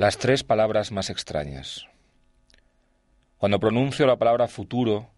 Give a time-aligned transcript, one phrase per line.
[0.00, 1.84] las tres palabras más extrañas.
[3.36, 5.10] Cuando pronuncio la palabra futuro,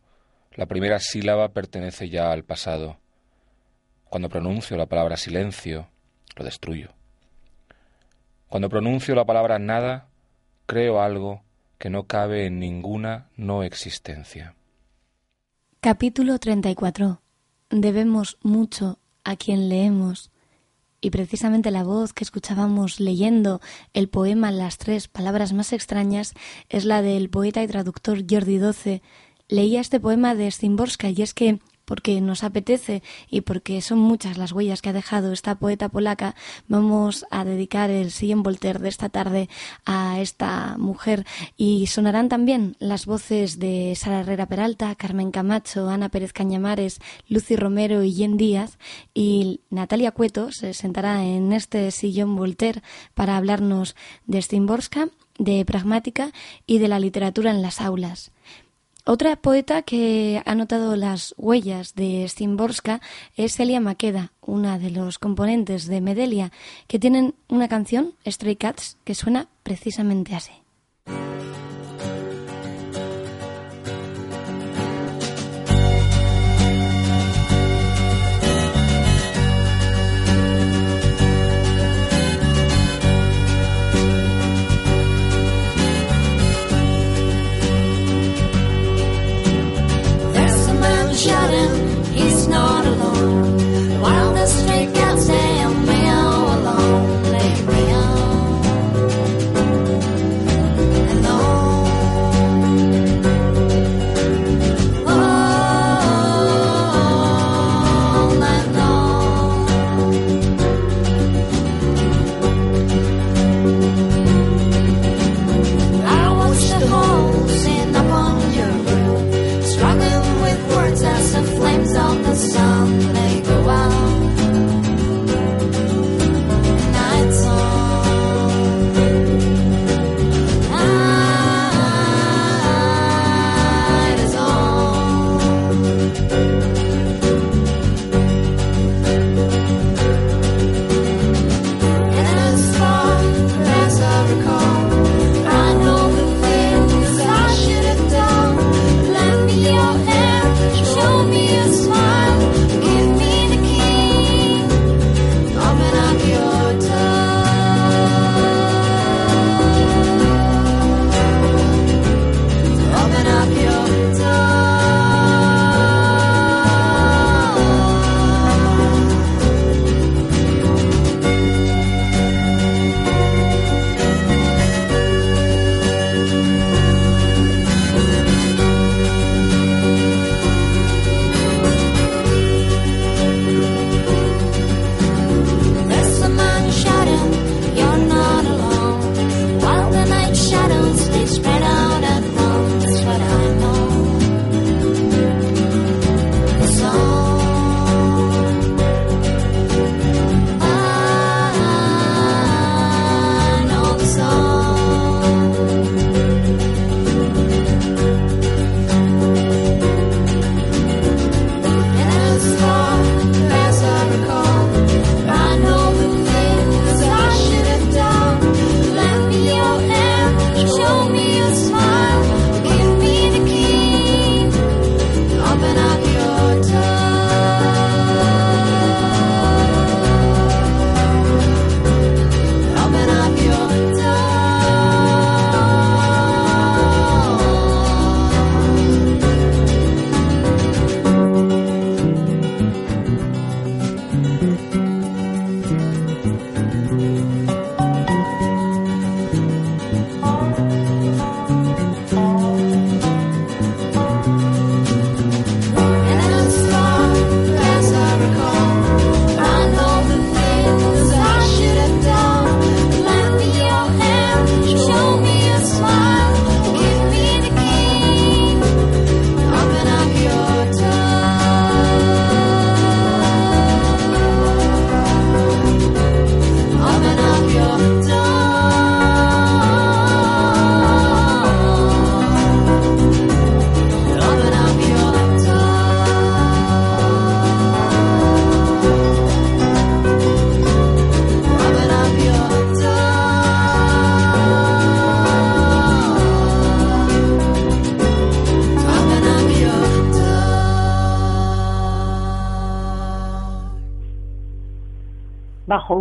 [0.56, 2.96] la primera sílaba pertenece ya al pasado.
[4.10, 5.87] Cuando pronuncio la palabra silencio,
[6.34, 6.88] lo destruyo.
[8.48, 10.09] Cuando pronuncio la palabra nada,
[10.66, 11.42] creo algo
[11.78, 14.56] que no cabe en ninguna no existencia.
[15.80, 17.23] Capítulo 34.
[17.70, 20.31] Debemos mucho a quien leemos.
[21.04, 23.60] Y precisamente la voz que escuchábamos leyendo
[23.92, 26.32] el poema Las tres palabras más extrañas
[26.68, 29.02] es la del poeta y traductor Jordi Doce.
[29.48, 31.58] Leía este poema de Szymborska y es que
[31.93, 36.35] porque nos apetece y porque son muchas las huellas que ha dejado esta poeta polaca,
[36.66, 39.51] vamos a dedicar el sillón Voltaire de esta tarde
[39.85, 41.26] a esta mujer
[41.59, 46.98] y sonarán también las voces de Sara Herrera Peralta, Carmen Camacho, Ana Pérez Cañamares,
[47.29, 48.79] Lucy Romero y Jen Díaz
[49.13, 52.80] y Natalia Cueto se sentará en este sillón Voltaire
[53.13, 56.32] para hablarnos de Szymborska, de pragmática
[56.66, 58.32] y de la literatura en las aulas.
[59.04, 63.00] Otra poeta que ha notado las huellas de Szymborska
[63.36, 66.53] es Celia Maqueda, una de los componentes de Medelia,
[66.86, 70.53] que tienen una canción, Stray Cats, que suena precisamente así.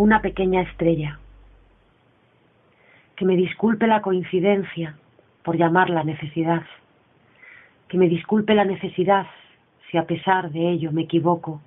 [0.02, 1.20] Una pequeña estrella.
[3.16, 4.96] Que me disculpe la coincidencia
[5.44, 6.64] por llamarla necesidad.
[7.88, 9.28] Que me disculpe la necesidad
[9.88, 11.62] si a pesar de ello me equivoco.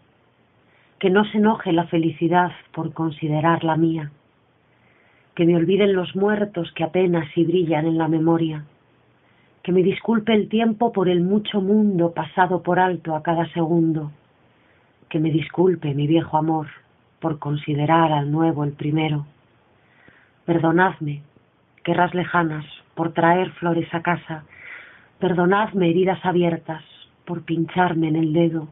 [0.99, 4.11] Que no se enoje la felicidad por considerarla mía.
[5.37, 8.65] Que me olviden los muertos que apenas si brillan en la memoria.
[9.63, 14.11] Que me disculpe el tiempo por el mucho mundo pasado por alto a cada segundo.
[15.09, 16.67] Que me disculpe mi viejo amor
[17.25, 19.25] por considerar al nuevo el primero.
[20.44, 21.23] Perdonadme,
[21.82, 24.44] guerras lejanas, por traer flores a casa.
[25.21, 26.82] Perdonadme heridas abiertas,
[27.25, 28.69] por pincharme en el dedo.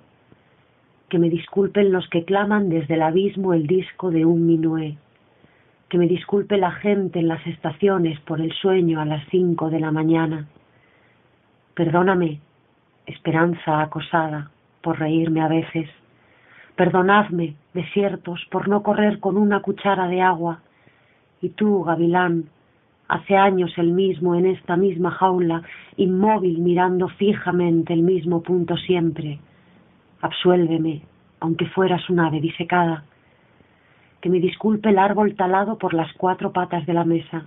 [1.08, 4.98] Que me disculpen los que claman desde el abismo el disco de un minué.
[5.88, 9.80] Que me disculpe la gente en las estaciones por el sueño a las cinco de
[9.80, 10.46] la mañana.
[11.72, 12.40] Perdóname,
[13.06, 14.50] esperanza acosada,
[14.82, 15.88] por reírme a veces.
[16.82, 20.62] Perdonadme, desiertos, por no correr con una cuchara de agua.
[21.40, 22.46] Y tú, gavilán,
[23.06, 25.62] hace años el mismo en esta misma jaula,
[25.96, 29.38] inmóvil mirando fijamente el mismo punto siempre.
[30.22, 31.02] Absuélveme,
[31.38, 33.04] aunque fueras un ave disecada.
[34.20, 37.46] Que me disculpe el árbol talado por las cuatro patas de la mesa.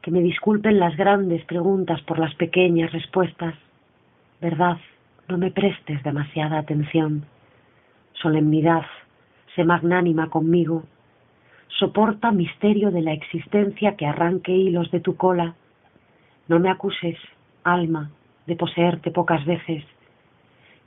[0.00, 3.56] Que me disculpen las grandes preguntas por las pequeñas respuestas.
[4.40, 4.78] Verdad,
[5.28, 7.24] no me prestes demasiada atención.
[8.20, 8.84] Solemnidad,
[9.54, 10.84] sé magnánima conmigo
[11.80, 15.54] soporta misterio de la existencia que arranque hilos de tu cola.
[16.46, 17.16] No me acuses,
[17.64, 18.10] alma,
[18.46, 19.82] de poseerte pocas veces.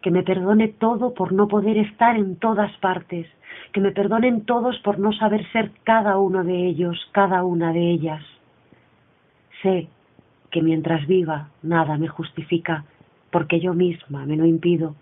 [0.04, 3.28] Que me perdone todo por no poder estar en todas partes.
[3.72, 7.90] Que me perdonen todos por no saber ser cada uno de ellos, cada una de
[7.90, 8.24] ellas.
[9.64, 9.88] Sé
[10.52, 12.86] que mientras viva nada me justifica,
[13.32, 14.94] porque yo misma me lo impido.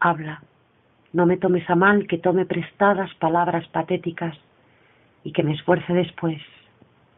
[0.00, 0.42] Habla,
[1.12, 4.36] no me tomes a mal que tome prestadas palabras patéticas
[5.24, 6.40] y que me esfuerce después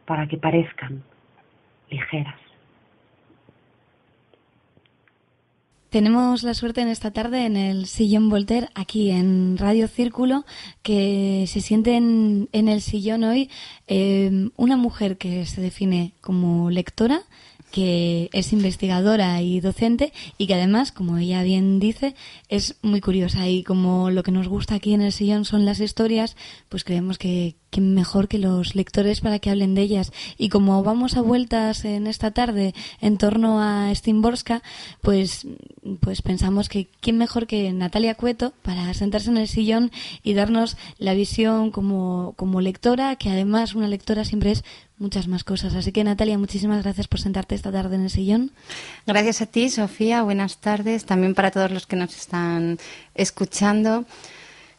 [0.05, 1.03] para que parezcan
[1.89, 2.43] ligeras.
[5.93, 10.43] Tenemos la suerte en esta tarde en el sillón Voltaire, aquí en Radio Círculo,
[10.81, 13.51] que se siente en, el sillón hoy
[13.87, 17.21] eh, una mujer que se define como lectora,
[17.73, 22.13] que es investigadora y docente y que además, como ella bien dice,
[22.47, 25.79] es muy curiosa y como lo que nos gusta aquí en el sillón son las
[25.79, 26.37] historias,
[26.69, 30.13] pues creemos que, que mejor que los lectores para que hablen de ellas.
[30.37, 34.61] Y como vamos a vueltas en esta tarde en torno a Stimborska,
[35.01, 35.47] pues,
[35.99, 40.77] pues pensamos que quién mejor que Natalia Cueto para sentarse en el sillón y darnos
[40.99, 44.63] la visión como, como lectora, que además una lectora siempre es
[44.99, 45.73] muchas más cosas.
[45.73, 48.51] Así que Natalia, muchísimas gracias por sentarte esta tarde en el sillón.
[49.07, 50.21] Gracias a ti, Sofía.
[50.21, 51.05] Buenas tardes.
[51.05, 52.77] También para todos los que nos están
[53.15, 54.05] escuchando.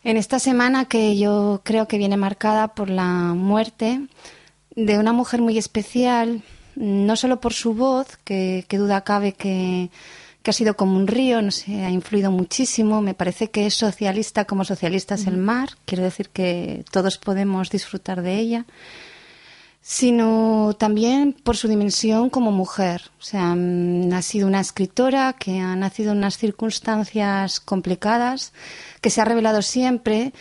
[0.05, 4.07] En esta semana que yo creo que viene marcada por la muerte
[4.77, 6.43] de una mujer muy especial,
[6.77, 9.89] no solo por su voz, que, duda cabe que,
[10.43, 13.01] que, ha sido como un río, no sé, ha influido muchísimo.
[13.01, 15.71] Me parece que es socialista como socialista es el mar.
[15.87, 18.67] Quiero decir que todos podemos disfrutar de ella
[19.87, 23.03] sino también por su dimensión como mujer.
[23.21, 28.55] O sea, mm, ha sido una escritora que ha nacido en unas circunstancias complicadas,
[29.05, 30.33] que se ha revelado siempre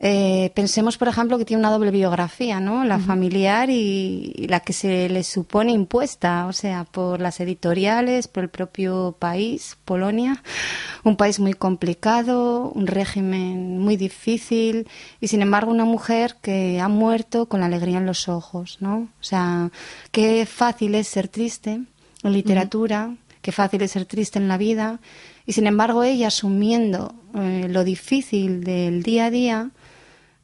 [0.00, 2.84] eh, pensemos, por ejemplo, que tiene una doble biografía, ¿no?
[2.84, 8.42] La familiar y, la que se le supone impuesta, o sea, por las editoriales, por
[8.42, 10.42] el propio país, Polonia,
[11.04, 14.88] un país muy complicado, un régimen muy difícil
[15.20, 19.08] y, sin embargo, una mujer que ha muerto con la alegría en los ojos, ¿no?
[19.20, 19.70] O sea,
[20.10, 21.72] qué fácil es ser triste
[22.24, 24.98] en literatura, qué fácil es ser triste en la vida
[25.46, 29.70] y, sin embargo, ella asumiendo eh, lo difícil del día a día,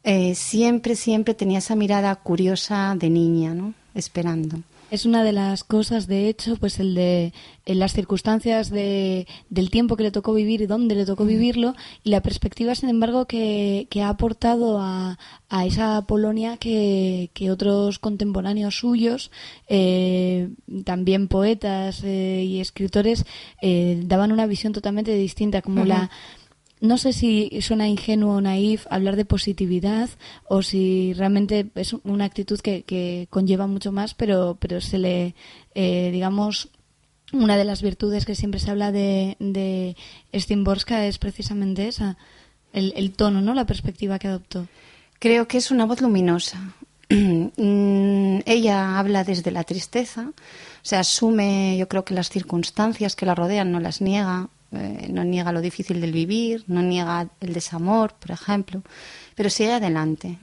[0.05, 3.75] eh, siempre, siempre tenía esa mirada curiosa de niña, ¿no?
[3.95, 4.59] Esperando.
[4.89, 7.33] Es una de las cosas, de hecho, pues el de
[7.67, 11.75] las circunstancias de, del tiempo que le tocó vivir y dónde le tocó vivirlo
[12.05, 17.99] y la perspectiva, sin embargo, que, ha aportado a, a esa Polonia que, que, otros
[17.99, 19.33] contemporáneos suyos,
[19.69, 20.51] eh,
[20.85, 23.27] también poetas eh, y escritores,
[23.61, 26.11] daban una visión totalmente distinta, como la
[26.81, 30.11] no sé si suena ingenuo o naif hablar de positividad
[30.49, 35.35] o si realmente es una actitud que, conlleva mucho más, pero, pero se le,
[35.75, 36.69] eh, digamos,
[37.33, 39.97] una de las virtudes que siempre se habla de, de
[40.33, 42.17] es precisamente esa,
[42.73, 43.55] el, tono, ¿no?
[43.55, 44.67] La perspectiva que adoptó.
[45.19, 46.75] Creo que es una voz luminosa.
[47.59, 50.33] Mm, ella habla desde la tristeza,
[50.83, 55.25] se asume, yo creo que las circunstancias que la rodean no las niega, eh, no
[55.25, 58.83] niega lo difícil del vivir, no niega el desamor, por ejemplo,
[59.35, 60.39] pero sigue adelante.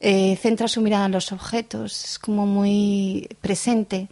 [0.00, 4.08] Eh, centra su mirada en los objetos, es como muy presente.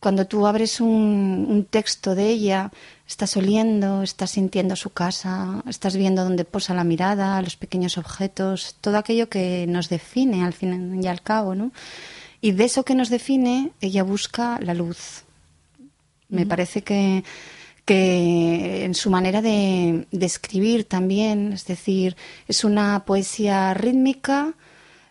[0.00, 2.72] Cuando tú abres un, texto de ella,
[3.06, 8.76] estás oliendo, estás sintiendo su casa, estás viendo dónde posa la mirada, los pequeños objetos,
[8.80, 11.70] todo aquello que nos define al fin y al cabo, ¿no?
[12.40, 15.24] Y de eso que nos define, ella busca la luz.
[16.30, 17.22] Me parece que,
[17.84, 22.16] que en su manera de, escribir también, es decir,
[22.48, 24.54] es una poesía rítmica,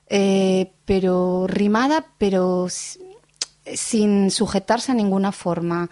[0.08, 5.90] eh, pero rimada, pero sin sujetarse a ninguna forma.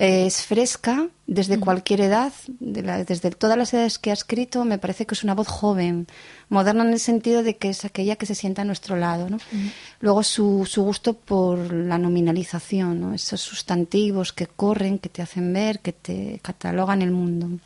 [0.00, 5.14] Es fresca desde cualquier edad, desde todas las edades que ha escrito, me parece que
[5.14, 6.06] es una voz joven,
[6.48, 9.28] moderna en el sentido de que es aquella que se sienta a nuestro lado.
[10.00, 15.80] Luego su, su, gusto por la nominalización, esos sustantivos que corren, que te hacen ver,
[15.80, 17.60] que te catalogan el mundo.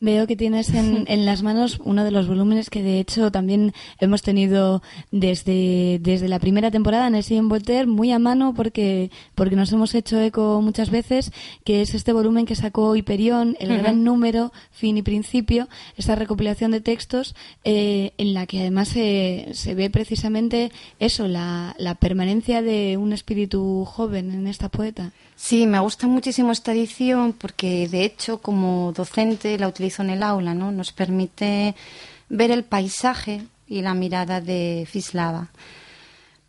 [0.00, 3.72] Veo que tienes en, en, las manos uno de los volúmenes que de hecho también
[3.98, 9.10] hemos tenido desde, desde la primera temporada en el en Voltaire muy a mano porque,
[9.34, 11.32] porque nos hemos hecho eco muchas veces,
[11.64, 16.70] que es este volumen que sacó Hiperión, el gran número, fin y principio, esta recopilación
[16.70, 22.62] de textos eh, en la que además se, se ve precisamente eso, la, la permanencia
[22.62, 25.12] de un espíritu joven en esta poeta.
[25.42, 30.22] Sí, me gusta muchísimo esta edición porque de hecho como docente la utilizo en el
[30.22, 30.70] aula, ¿no?
[30.70, 31.74] Nos permite
[32.28, 35.48] ver el paisaje y la mirada de Fislava.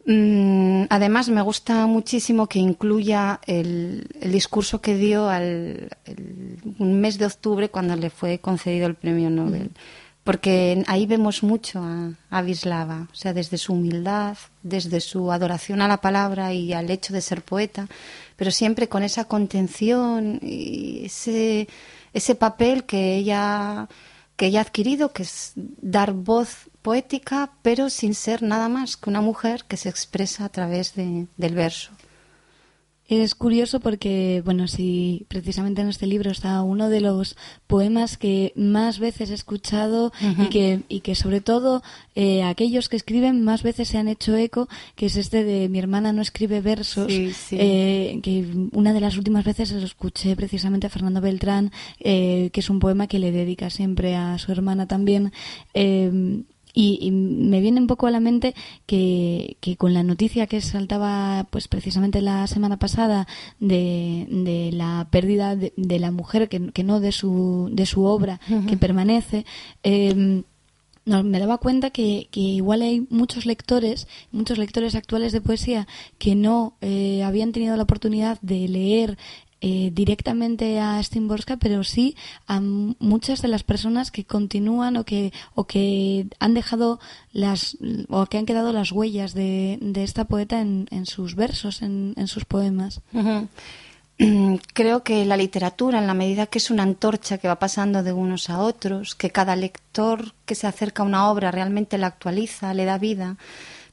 [0.06, 5.90] Mm, además, me gusta muchísimo que incluya el, discurso que dio al
[6.78, 9.72] un mes de octubre cuando le fue concedido el premio Nobel.
[10.24, 15.88] Porque ahí vemos mucho a, a o sea, desde su humildad, desde su adoración a
[15.88, 17.88] la palabra y al hecho de ser poeta,
[18.36, 21.68] pero siempre con esa contención y ese,
[22.14, 23.88] ese papel que ella,
[24.36, 29.10] que ella ha adquirido, que es dar voz poética, pero sin ser nada más que
[29.10, 31.92] una mujer que se expresa a través de, del verso.
[33.12, 37.36] Es curioso porque, bueno, si precisamente en este libro está uno de los
[37.68, 41.84] poemas que más veces he escuchado y, que, y que sobre todo
[42.16, 45.80] eh, aquellos que escriben más veces se han hecho eco, que es este de Mi
[45.80, 50.90] hermana no escribe versos, eh, que una de las últimas veces lo escuché precisamente a
[50.90, 55.34] Fernando Beltrán, eh, que es un poema que le dedica siempre a su hermana también.
[56.74, 61.48] Y, me viene un poco a la mente que, que, con la noticia que saltaba
[61.50, 63.28] pues precisamente la semana pasada
[63.60, 68.40] de, de la pérdida de, la mujer que, que, no de su, de su obra
[68.68, 69.46] que permanece
[69.84, 70.44] eh,
[71.06, 75.88] no, me daba cuenta que, que, igual hay muchos lectores, muchos lectores actuales de poesía
[76.20, 79.18] que no eh, habían tenido la oportunidad de leer
[79.64, 82.16] eh, directamente a Stimborska, pero sí
[82.48, 87.00] a muchas de las personas que continúan o que, o que han dejado
[87.32, 87.78] las,
[88.10, 92.16] o que han quedado las huellas de, de esta poeta en, en, sus versos, en,
[92.18, 93.02] en sus poemas.
[94.74, 98.14] Creo que la literatura, en la medida que es una antorcha que va pasando de
[98.14, 102.74] unos a otros, que cada lector que se acerca a una obra realmente la actualiza,
[102.74, 103.38] le da vida,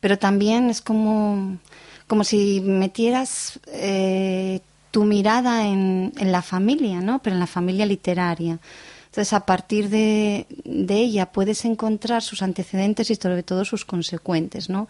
[0.00, 1.58] pero también es como,
[2.06, 4.60] como si metieras eh,
[4.90, 7.20] tu mirada en, en, la familia, ¿no?
[7.20, 8.58] Pero en la familia literaria.
[9.06, 14.68] Entonces, a partir de, de, ella puedes encontrar sus antecedentes y sobre todo sus consecuentes,
[14.68, 14.88] ¿no?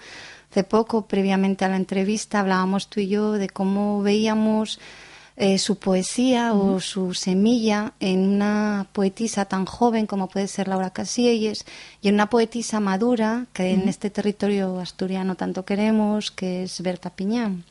[0.51, 4.81] Hace poco, previamente a la entrevista, hablábamos tú y yo de cómo veíamos
[5.41, 10.91] eh, su poesía o su semilla en una poetisa tan joven como puede ser Laura
[10.91, 11.65] Casillas
[12.03, 17.11] y en una poetisa madura que en este territorio asturiano tanto queremos, que es Berta
[17.11, 17.63] Piñán.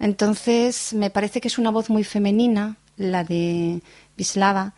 [0.00, 3.82] Entonces, me parece que es una voz muy femenina, la de
[4.16, 4.74] Vislava.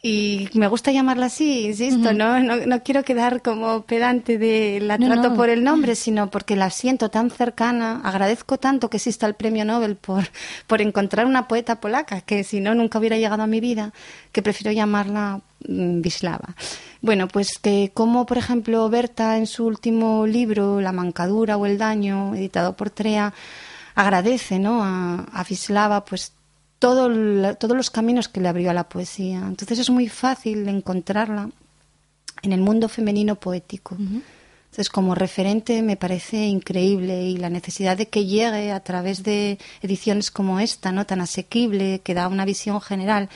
[0.00, 2.38] Y me gusta llamarla así, insisto, ¿no?
[2.38, 2.82] ¿no?
[2.84, 7.32] quiero quedar como pedante de la trato por el nombre, sino porque la siento tan
[7.32, 8.00] cercana.
[8.04, 10.22] Agradezco tanto que exista el premio Nobel por,
[10.68, 13.92] por encontrar una poeta polaca, que si no, nunca hubiera llegado a mi vida,
[14.30, 16.50] que prefiero llamarla Vislava.
[16.50, 21.66] Mm, bueno, pues que como, por ejemplo, Berta en su último libro, La mancadura o
[21.66, 23.34] el daño, editado por Trea,
[23.98, 24.84] agradece ¿no?
[24.84, 26.32] a, a Vislava pues
[26.78, 27.10] todo
[27.56, 29.38] todos los caminos que le abrió a la poesía.
[29.38, 31.50] Entonces es muy fácil encontrarla
[32.42, 33.96] en el mundo femenino poético.
[33.98, 39.58] Entonces, como referente me parece increíble y la necesidad de que llegue a través de
[39.82, 43.28] ediciones como esta, no tan asequible, que da una visión general,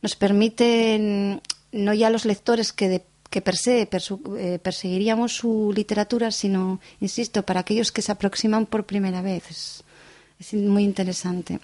[0.00, 6.30] nos permite no ya los lectores que de, que per se eh, perseguiríamos su literatura,
[6.30, 9.84] sino, insisto, para aquellos que se aproximan por primera vez.
[10.38, 11.60] Es muy interesante.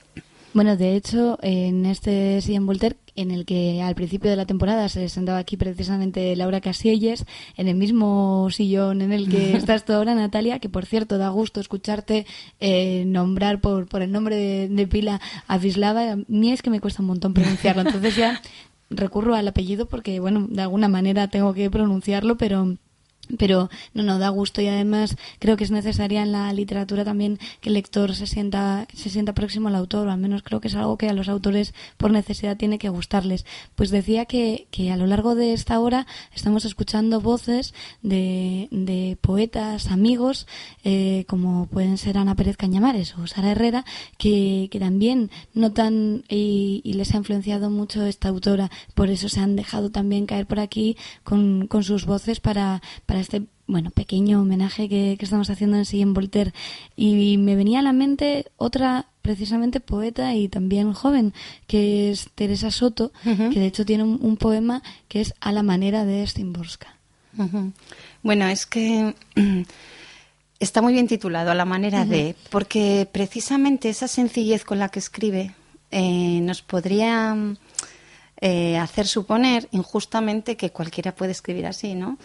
[0.53, 4.89] Bueno, de hecho, en este Sillon Voltaire, en el que al principio de la temporada
[4.89, 7.25] se sentaba aquí precisamente Laura Casielles,
[7.57, 11.29] en el mismo sillón en el que estás tú ahora, Natalia, que por cierto da
[11.31, 12.25] gusto escucharte
[12.61, 16.13] eh, nombrar por, por el nombre de, de pila a Vislava.
[16.13, 18.41] A mí es que me cuesta un montón pronunciarlo, entonces ya
[18.91, 22.77] recurro al apellido porque, bueno, de alguna manera tengo que pronunciarlo, pero
[23.39, 27.39] pero no no da gusto y además creo que es necesaria en la literatura también
[27.61, 30.69] que el lector se sienta se sienta próximo al autor o al menos creo que
[30.69, 33.45] es algo que a los autores por necesidad tiene que gustarles.
[33.75, 39.17] Pues decía que, que a lo largo de esta hora estamos escuchando voces de, de
[39.21, 40.47] poetas amigos
[40.85, 43.85] eh, como pueden ser Ana Pérez Cañamares o Sara Herrera
[44.19, 48.71] que, que también notan y, y les ha influenciado mucho esta autora.
[48.95, 53.14] Por eso se han dejado también caer por aquí con, con sus voces para para
[53.21, 56.53] este bueno pequeño homenaje que, estamos haciendo en en Voltaire.
[56.97, 61.33] Y me venía a la mente otra precisamente poeta y también joven
[61.67, 66.05] que es Teresa Soto que de hecho tiene un, poema que es a la manera
[66.05, 66.95] de Stimborska
[68.23, 69.15] bueno es que
[70.61, 74.99] está muy bien titulado a la manera de porque precisamente esa sencillez con la que
[74.99, 75.55] escribe
[75.91, 77.35] eh, nos podría
[78.41, 82.19] eh, hacer suponer injustamente que cualquiera puede escribir así, ¿no?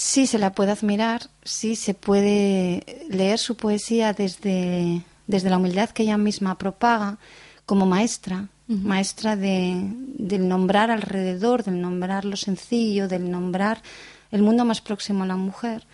[0.00, 5.90] Sí se la puede admirar, sí se puede leer su poesía desde, desde la humildad
[5.90, 7.18] que ella misma propaga
[7.66, 9.76] como maestra, maestra de,
[10.16, 13.82] del nombrar alrededor, del nombrar lo sencillo, del nombrar
[14.30, 15.86] el mundo más próximo a la mujer,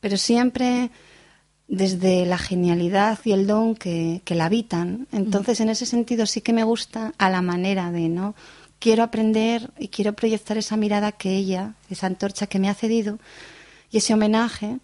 [0.00, 0.92] pero siempre
[1.66, 5.08] desde la genialidad y el don que, que la habitan.
[5.10, 8.36] Entonces, en ese sentido sí que me gusta a la manera de, ¿no?
[8.80, 13.20] Quiero aprender y quiero proyectar esa mirada que ella, esa antorcha que me ha cedido
[13.92, 14.78] y ese homenaje,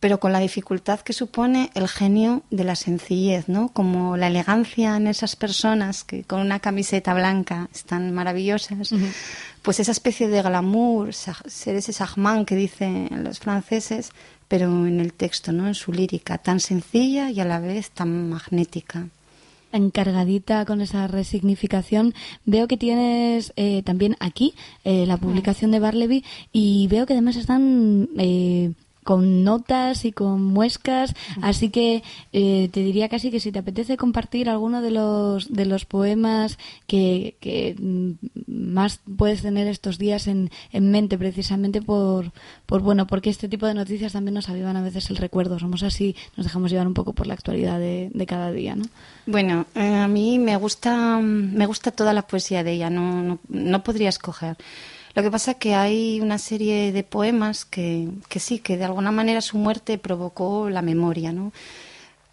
[0.00, 3.68] pero con la dificultad que supone el genio de la sencillez, ¿no?
[3.68, 8.92] Como la elegancia en esas personas que con una camiseta blanca están maravillosas,
[9.62, 14.10] pues esa especie de glamour, ser ese sagman que dicen los franceses,
[14.48, 15.68] pero en el texto, ¿no?
[15.68, 19.06] En su lírica, tan sencilla y a la vez tan magnética
[19.72, 22.14] encargadita con esa resignificación.
[22.44, 24.54] Veo que tienes eh, también aquí
[24.84, 28.72] eh, la publicación de Barleby y veo que además están eh,
[29.10, 33.96] con notas y con muescas, así que eh, te diría casi que si te apetece
[33.96, 38.12] compartir alguno de los de los poemas que, que mm,
[38.46, 42.30] más puedes tener estos días en, en mente precisamente por,
[42.66, 45.82] por bueno porque este tipo de noticias también nos avivan a veces el recuerdo, somos
[45.82, 48.84] así, nos dejamos llevar un poco por la actualidad de, de cada día, ¿no?
[49.26, 53.40] Bueno, eh, a mí me gusta me gusta toda la poesía de ella, no, no,
[53.48, 54.56] no podría escoger.
[55.14, 58.84] Lo que pasa es que hay una serie de poemas que, que sí, que de
[58.84, 61.52] alguna manera su muerte provocó la memoria, ¿no?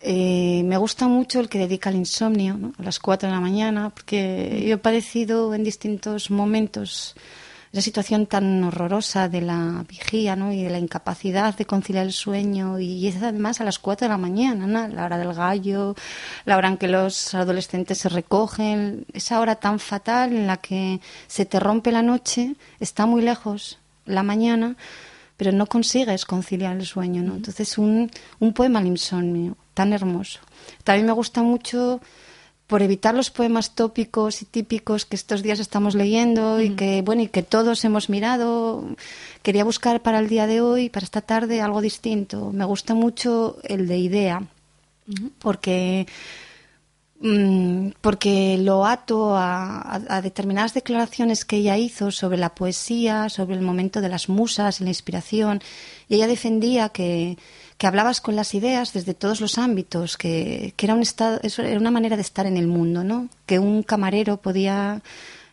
[0.02, 3.90] Eh, me gusta mucho el que dedica al insomnio, a las cuatro de la mañana,
[3.90, 7.16] porque yo he padecido en distintos momentos
[7.72, 10.52] esa situación tan horrorosa de la vigía ¿no?
[10.52, 14.10] y de la incapacidad de conciliar el sueño y es además a las 4 de
[14.10, 14.88] la mañana, ¿no?
[14.88, 15.96] la hora del gallo,
[16.46, 21.02] la hora en que los adolescentes se recogen, esa hora tan fatal en la que
[21.28, 24.76] se te rompe la noche, está muy lejos la mañana,
[25.36, 27.22] pero no consigues conciliar el sueño.
[27.22, 27.36] ¿no?
[27.36, 30.40] Entonces un, un poema al insomnio, tan hermoso.
[30.84, 32.02] También me gusta mucho
[32.68, 37.22] por evitar los poemas tópicos y típicos que estos días estamos leyendo y que bueno
[37.22, 38.86] y que todos hemos mirado.
[39.42, 42.52] Quería buscar para el día de hoy para esta tarde algo distinto.
[42.52, 44.44] Me gusta mucho el de idea
[45.40, 46.08] porque
[47.22, 53.62] mm, porque lo ato a, determinadas declaraciones que ella hizo sobre la poesía sobre el
[53.62, 55.62] momento de las musas y la inspiración.
[56.10, 57.38] Y ella defendía que
[57.78, 61.80] que hablabas con las ideas desde todos los ámbitos, que, era, un estado, eso era
[61.80, 63.30] una manera de estar en el mundo, ¿no?
[63.46, 65.02] Que un camarero podía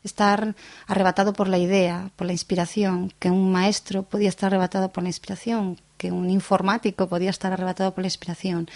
[0.05, 0.55] estar
[0.87, 5.11] arrebatado por la idea, por la inspiración, que un maestro podía estar arrebatado por la
[5.11, 8.69] inspiración, que un informático podía estar arrebatado por la inspiración,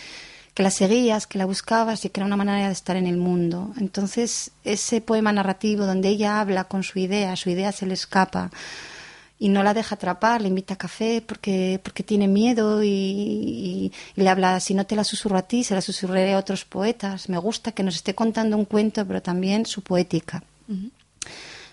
[0.55, 3.17] que la seguías, que la buscabas y que era una manera de estar en el
[3.17, 3.73] mundo.
[3.79, 8.51] Entonces, ese poema narrativo donde ella habla con su idea, su idea se le escapa,
[9.39, 14.29] y no la deja atrapar, le invita a café porque, porque tiene miedo y, le
[14.29, 17.29] habla, si no te la susurro a ti, se la susurraré a otros poetas.
[17.29, 20.43] Me gusta que nos esté contando un cuento, pero también su poética.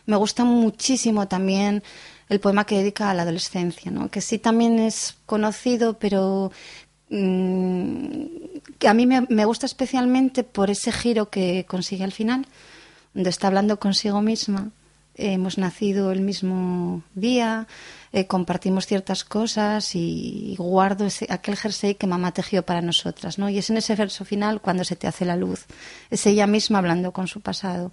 [0.05, 1.81] Me gusta muchísimo también
[2.29, 4.09] el poema que dedica a la adolescencia, ¿no?
[4.09, 6.51] que sí también es conocido, pero
[7.09, 8.25] mm,
[8.77, 12.47] que a mí me, me gusta especialmente por ese giro que consigue al final,
[13.13, 14.71] donde está hablando consigo misma
[15.15, 17.67] hemos nacido el mismo día,
[18.11, 23.49] eh, compartimos ciertas cosas y guardo ese, aquel jersey que mamá tejió para nosotras, ¿no?
[23.49, 25.65] Y es en ese verso final cuando se te hace la luz.
[26.09, 27.91] Es ella misma hablando con su pasado.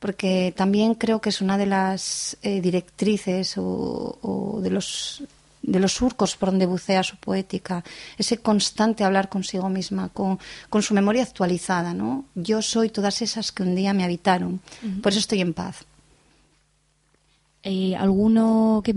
[0.00, 5.22] Porque también creo que es una de las eh, directrices o, de los
[5.62, 7.84] de los surcos por donde bucea su poética,
[8.16, 10.38] ese constante hablar consigo misma, con,
[10.70, 12.24] con su memoria actualizada, ¿no?
[12.34, 14.60] Yo soy todas esas que un día me habitaron,
[15.02, 15.84] por eso estoy en paz.
[17.62, 18.94] Eh, ¿Alguno que,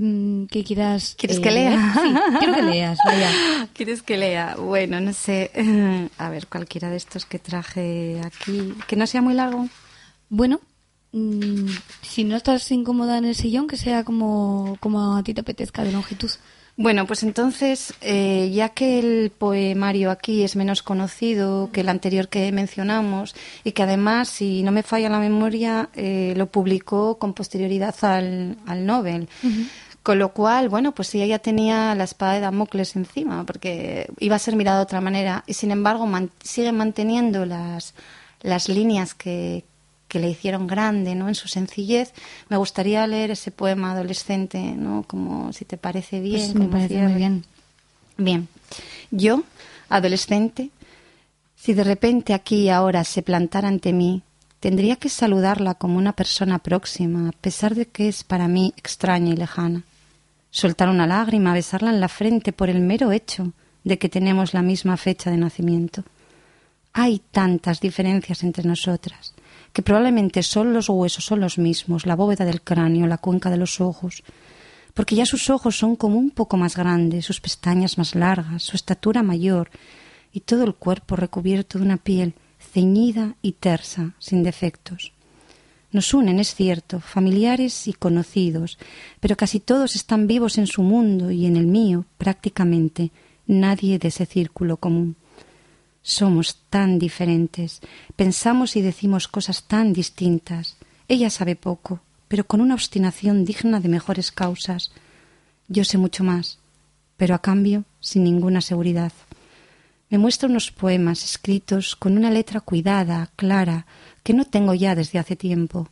[0.63, 1.93] quieras ¿Quieres que eh, lea?
[2.01, 3.29] Sí, quiero que leas, vaya.
[3.73, 4.55] ¿Quieres que lea?
[4.57, 5.51] Bueno, no sé.
[6.17, 8.73] A ver, cualquiera de estos que traje aquí.
[8.87, 9.67] ¿Que no sea muy largo?
[10.29, 10.61] Bueno,
[11.11, 11.67] mm,
[12.01, 15.83] si no estás incómoda en el sillón, que sea como, como a ti te apetezca
[15.83, 16.31] de longitud.
[16.75, 22.29] Bueno, pues entonces, eh, ya que el poemario aquí es menos conocido que el anterior
[22.29, 27.35] que mencionamos y que además, si no me falla la memoria, eh, lo publicó con
[27.35, 29.29] posterioridad al, al Nobel.
[30.01, 34.35] Con lo cual, bueno, pues sí, ella tenía la espada de Damocles encima, porque iba
[34.35, 35.43] a ser mirada de otra manera.
[35.45, 36.09] Y sin embargo,
[36.43, 37.93] sigue manteniendo las,
[38.41, 39.63] las líneas que,
[40.13, 41.27] que le hicieron grande, ¿no?
[41.27, 42.13] En su sencillez.
[42.47, 45.03] Me gustaría leer ese poema adolescente, ¿no?
[45.07, 46.51] Como si te parece bien.
[46.51, 47.43] Pues me parece muy bien.
[48.15, 48.47] Bien.
[49.09, 49.41] Yo,
[49.89, 50.69] adolescente,
[51.55, 54.21] si de repente aquí y ahora se plantara ante mí,
[54.59, 59.33] tendría que saludarla como una persona próxima, a pesar de que es para mí extraña
[59.33, 59.81] y lejana.
[60.51, 63.51] Soltar una lágrima, besarla en la frente por el mero hecho
[63.83, 66.03] de que tenemos la misma fecha de nacimiento.
[66.93, 69.33] Hay tantas diferencias entre nosotras
[69.73, 73.57] que probablemente son los huesos son los mismos, la bóveda del cráneo, la cuenca de
[73.57, 74.23] los ojos,
[74.93, 78.75] porque ya sus ojos son como un poco más grandes, sus pestañas más largas, su
[78.75, 79.71] estatura mayor,
[80.31, 85.11] y todo el cuerpo recubierto de una piel ceñida y tersa, sin defectos.
[85.91, 88.79] Nos unen, es cierto, familiares y conocidos,
[89.19, 93.11] pero casi todos están vivos en su mundo y en el mío, prácticamente,
[93.45, 95.15] nadie de ese círculo común.
[96.03, 97.79] Somos tan diferentes,
[98.17, 100.75] pensamos y decimos cosas tan distintas.
[101.07, 104.91] Ella sabe poco, pero con una obstinación digna de mejores causas.
[105.69, 106.59] Yo sé mucho más,
[107.15, 109.13] pero a cambio sin ninguna seguridad.
[110.09, 113.85] Me muestra unos poemas escritos con una letra cuidada, clara,
[114.23, 115.87] que no tengo ya desde hace tiempo.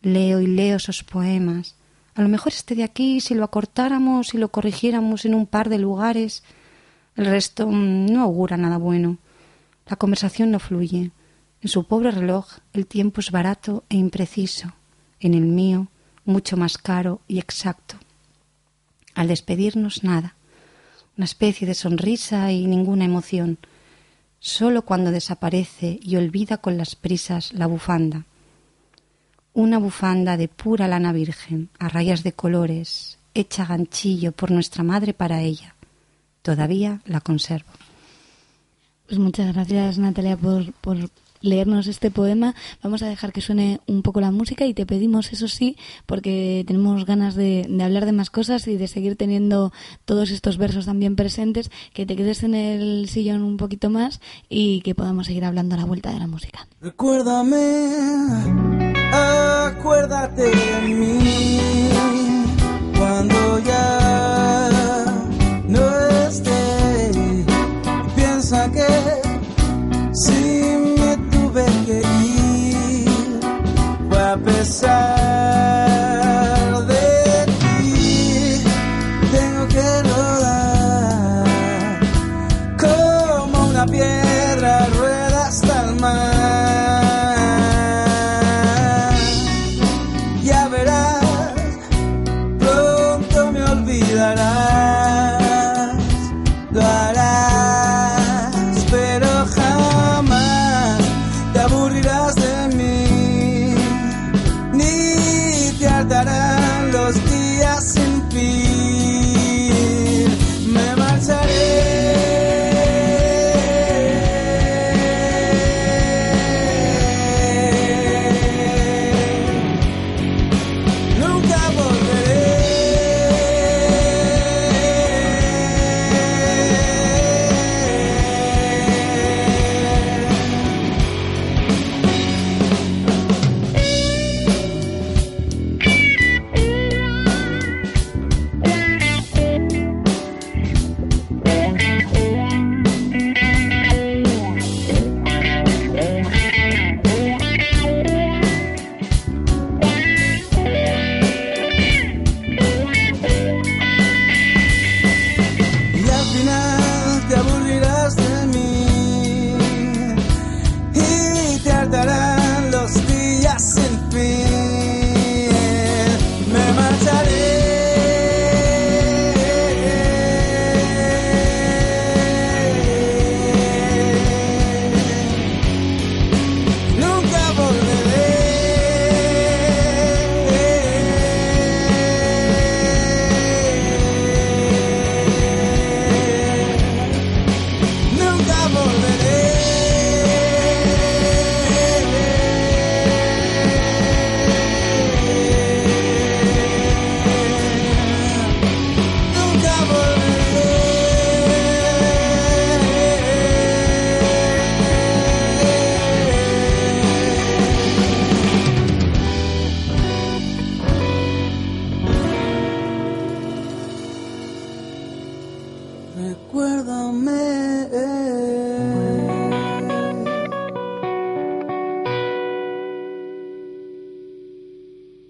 [0.00, 1.74] Leo y leo esos poemas.
[2.14, 5.68] A lo mejor este de aquí, si lo acortáramos y lo corrigiéramos en un par
[5.68, 6.44] de lugares,
[7.16, 9.18] el resto mm, no augura nada bueno.
[9.90, 11.10] La conversación no fluye.
[11.60, 14.72] En su pobre reloj el tiempo es barato e impreciso.
[15.18, 15.88] En el mío,
[16.24, 17.96] mucho más caro y exacto.
[19.16, 20.36] Al despedirnos, nada.
[21.16, 23.58] Una especie de sonrisa y ninguna emoción.
[24.38, 28.26] Solo cuando desaparece y olvida con las prisas la bufanda.
[29.54, 35.14] Una bufanda de pura lana virgen, a rayas de colores, hecha ganchillo por nuestra madre
[35.14, 35.74] para ella.
[36.42, 37.72] Todavía la conservo.
[39.10, 40.96] Pues muchas gracias Natalia por, por
[41.40, 42.54] leernos este poema.
[42.80, 46.62] Vamos a dejar que suene un poco la música y te pedimos, eso sí, porque
[46.64, 49.72] tenemos ganas de, de, hablar de más cosas y de seguir teniendo
[50.04, 54.80] todos estos versos también presentes, que te quedes en el sillón un poquito más y
[54.82, 56.68] que podamos seguir hablando a la vuelta de la música.
[56.80, 57.90] Recuérdame,
[59.12, 61.18] acuérdate de mí
[62.96, 63.99] cuando ya
[74.38, 75.19] fue a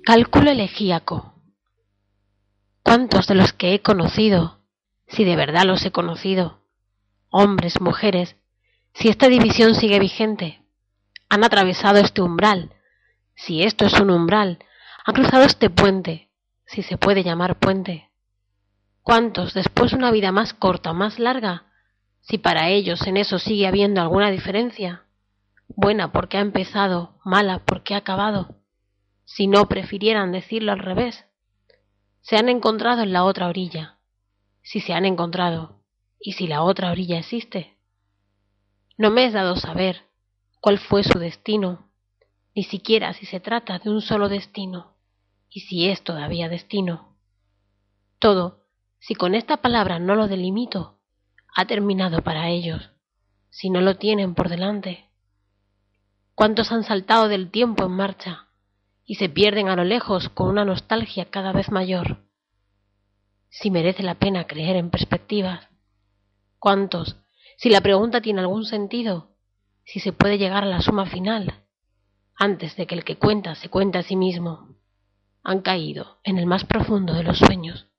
[0.04, 1.34] Cálculo elegíaco.
[2.82, 4.60] ¿Cuántos de los que he conocido,
[5.06, 6.66] si de verdad los he conocido,
[7.30, 8.36] hombres, mujeres,
[8.92, 10.62] si esta división sigue vigente,
[11.28, 12.74] han atravesado este umbral,
[13.36, 14.58] si esto es un umbral,
[15.06, 16.28] han cruzado este puente,
[16.66, 18.09] si se puede llamar puente?
[19.10, 21.64] ¿Cuántos, después de una vida más corta o más larga,
[22.20, 25.02] si para ellos en eso sigue habiendo alguna diferencia,
[25.66, 28.54] buena porque ha empezado, mala porque ha acabado,
[29.24, 31.24] si no prefirieran decirlo al revés,
[32.20, 33.98] se han encontrado en la otra orilla,
[34.62, 35.82] si se han encontrado,
[36.20, 37.76] y si la otra orilla existe.
[38.96, 40.02] No me es dado saber
[40.60, 41.90] cuál fue su destino,
[42.54, 44.94] ni siquiera si se trata de un solo destino,
[45.48, 47.16] y si es todavía destino.
[48.20, 48.59] Todo,
[49.00, 51.00] si con esta palabra no lo delimito,
[51.56, 52.90] ha terminado para ellos,
[53.48, 55.10] si no lo tienen por delante.
[56.34, 58.48] ¿Cuántos han saltado del tiempo en marcha
[59.04, 62.18] y se pierden a lo lejos con una nostalgia cada vez mayor?
[63.48, 65.66] Si merece la pena creer en perspectivas.
[66.58, 67.16] ¿Cuántos,
[67.56, 69.34] si la pregunta tiene algún sentido,
[69.84, 71.64] si se puede llegar a la suma final,
[72.36, 74.76] antes de que el que cuenta se cuente a sí mismo,
[75.42, 77.89] han caído en el más profundo de los sueños,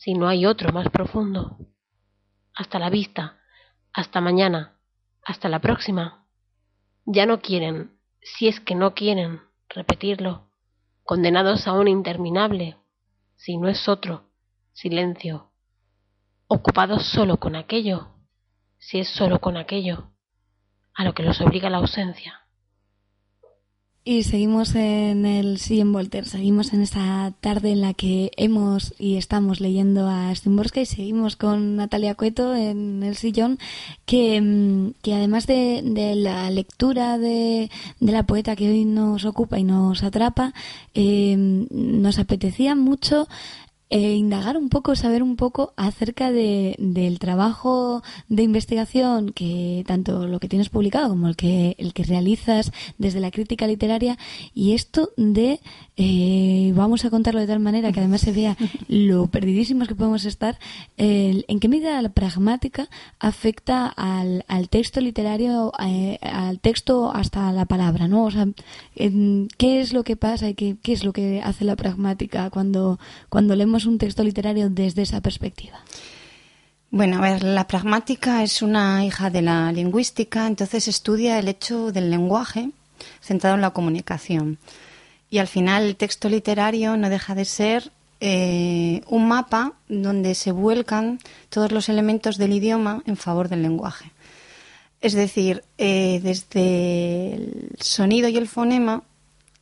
[0.00, 1.58] si no hay otro más profundo?
[2.60, 3.38] hasta la vista,
[3.92, 4.78] hasta mañana,
[5.24, 6.26] hasta la próxima.
[7.06, 10.50] Ya no quieren, si es que no quieren, repetirlo,
[11.02, 12.76] condenados a un interminable,
[13.36, 14.28] si no es otro,
[14.74, 15.52] silencio,
[16.48, 18.08] ocupados solo con aquello,
[18.78, 20.12] si es solo con aquello,
[20.94, 22.39] a lo que los obliga la ausencia.
[24.02, 28.94] Y seguimos en el Sí en Voltaire, seguimos en esta tarde en la que hemos
[28.98, 33.58] y estamos leyendo a Szymborska y seguimos con Natalia Cueto en el sillón,
[34.06, 39.26] que, mm, que además de, de la lectura de, de, la poeta que hoy nos
[39.26, 40.54] ocupa y nos atrapa,
[40.94, 43.28] eh, nos apetecía mucho
[43.90, 50.28] eh, indagar un poco, saber un poco acerca de, del trabajo de investigación que tanto
[50.28, 54.16] lo que tienes publicado como el que el que realizas desde la crítica literaria.
[54.54, 55.60] Y esto de
[55.96, 58.56] eh, vamos a contarlo de tal manera que además se vea
[58.88, 60.58] lo perdidísimos que podemos estar
[60.96, 67.52] el, en qué medida la pragmática afecta al, al texto literario eh, al texto hasta
[67.52, 68.46] la palabra no o sea
[68.94, 72.98] qué es lo que pasa y qué, qué es lo que hace la pragmática cuando
[73.28, 75.80] cuando leemos un texto literario desde esa perspectiva?
[76.90, 81.92] Bueno, a ver, la pragmática es una hija de la lingüística, entonces estudia el hecho
[81.92, 82.70] del lenguaje
[83.20, 84.58] centrado en la comunicación.
[85.30, 90.52] Y al final el texto literario no deja de ser eh, un mapa donde se
[90.52, 94.10] vuelcan todos los elementos del idioma en favor del lenguaje.
[95.00, 99.02] Es decir, eh, desde el sonido y el fonema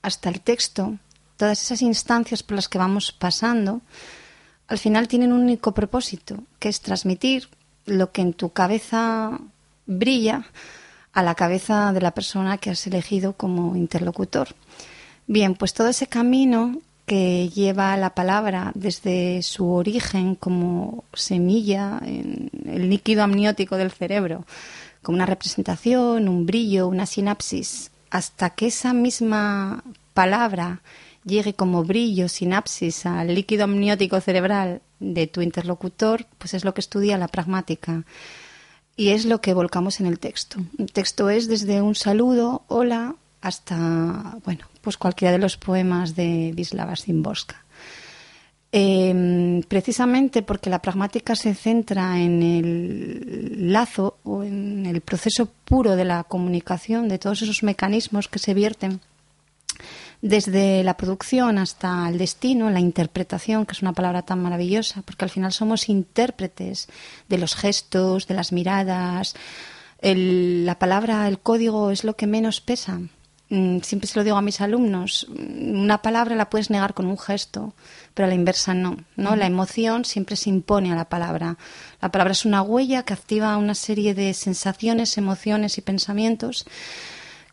[0.02, 0.96] hasta el texto,
[1.38, 3.80] todas esas instancias por las que vamos pasando,
[4.66, 7.48] al final tienen un único propósito, que es transmitir
[7.86, 9.40] lo que en tu cabeza
[9.86, 10.44] brilla
[11.14, 14.48] a la cabeza de la persona que has elegido como interlocutor.
[15.26, 22.50] Bien, pues todo ese camino que lleva la palabra desde su origen como semilla en
[22.66, 24.44] el líquido amniótico del cerebro,
[25.02, 30.82] como una representación, un brillo, una sinapsis, hasta que esa misma palabra
[31.28, 36.80] llegue como brillo, sinapsis al líquido amniótico cerebral de tu interlocutor, pues es lo que
[36.80, 38.04] estudia la pragmática.
[38.96, 40.58] Y es lo que volcamos en el texto.
[40.76, 46.52] El texto es desde un saludo, hola, hasta, bueno, pues cualquiera de los poemas de
[46.56, 47.64] Wisława Szymborska.
[48.70, 55.96] Em, precisamente porque la pragmática se centra en el lazo o en el proceso puro
[55.96, 59.00] de la comunicación, de todos esos mecanismos que se vierten
[60.20, 65.24] desde la producción hasta el destino, la interpretación, que es una palabra tan maravillosa, porque
[65.24, 66.88] al final somos intérpretes
[67.28, 69.34] de los gestos, de las miradas.
[70.00, 73.00] la palabra, el código es lo que menos pesa.
[73.50, 75.26] Mm, siempre se lo digo a mis alumnos.
[75.28, 77.72] Una palabra la puedes negar con un gesto,
[78.12, 78.96] pero a la inversa no.
[79.16, 79.36] ¿no?
[79.36, 81.56] La emoción siempre se impone a la palabra.
[82.02, 86.66] La palabra es una huella que activa una serie de sensaciones, emociones y pensamientos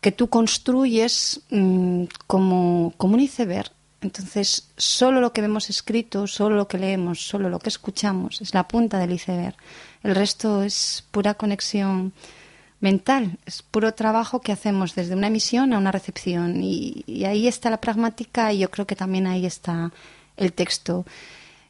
[0.00, 3.70] que tú construyes mm, como, como un iceberg.
[4.00, 8.54] Entonces, solo lo que vemos escrito, solo lo que leemos, solo lo que escuchamos es
[8.54, 9.56] la punta del iceberg.
[10.02, 12.12] El resto es pura conexión
[12.80, 16.62] mental, es puro trabajo que hacemos desde una emisión a una recepción.
[16.62, 19.92] Y, y, ahí está la pragmática y yo creo que también ahí está
[20.36, 21.06] el texto.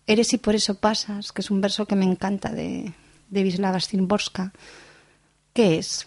[0.07, 2.93] Eres y por eso pasas, que es un verso que me encanta de,
[3.31, 3.81] de Wisława.
[5.53, 6.07] ¿Qué es?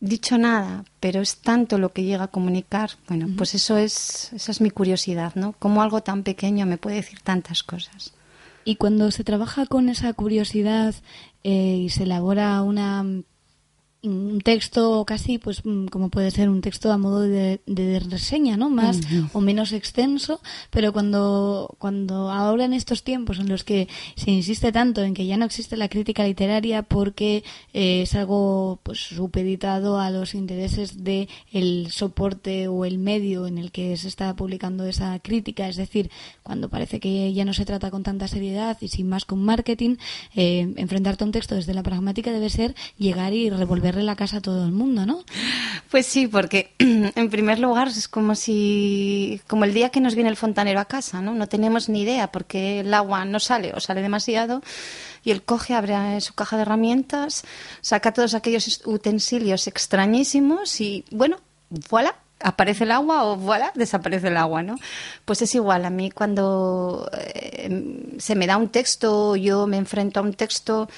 [0.00, 2.90] Dicho nada, pero es tanto lo que llega a comunicar.
[3.08, 5.54] Bueno, pues eso es, esa es mi curiosidad, ¿no?
[5.58, 8.12] Cómo algo tan pequeño me puede decir tantas cosas.
[8.64, 10.94] Y cuando se trabaja con esa curiosidad
[11.44, 13.04] eh, y se elabora una
[14.06, 18.56] un texto casi pues mm, como puede ser un texto a modo de, de reseña
[18.56, 19.00] no más
[19.32, 20.40] o menos extenso
[20.70, 25.26] pero cuando cuando ahora en estos tiempos en los que se insiste tanto en que
[25.26, 31.04] ya no existe la crítica literaria porque eh, es algo pues supeditado a los intereses
[31.04, 35.76] de el soporte o el medio en el que se está publicando esa crítica es
[35.76, 36.10] decir
[36.42, 39.96] cuando parece que ya no se trata con tanta seriedad y sin más con marketing
[40.34, 44.38] eh, enfrentarte a un texto desde la pragmática debe ser llegar y revolver la casa
[44.38, 45.24] a todo el mundo, ¿no?
[45.90, 50.30] Pues sí, porque en primer lugar es como si, como el día que nos viene
[50.30, 51.34] el fontanero a casa, ¿no?
[51.34, 54.62] No tenemos ni idea porque el agua no sale o sale demasiado
[55.24, 57.44] y él coge, abre su caja de herramientas,
[57.80, 61.38] saca todos aquellos utensilios extrañísimos y, bueno,
[61.90, 64.76] voilà, aparece el agua o voilà, desaparece el agua, ¿no?
[65.24, 70.20] Pues es igual, a mí cuando eh, se me da un texto, yo me enfrento
[70.20, 70.88] a un texto,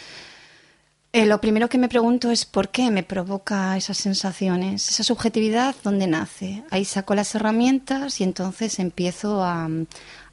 [1.13, 5.75] eh, lo primero que me pregunto es por qué me provoca esas sensaciones, esa subjetividad,
[5.83, 6.65] ¿dónde nace?
[6.71, 9.69] Ahí saco las herramientas y entonces empiezo a,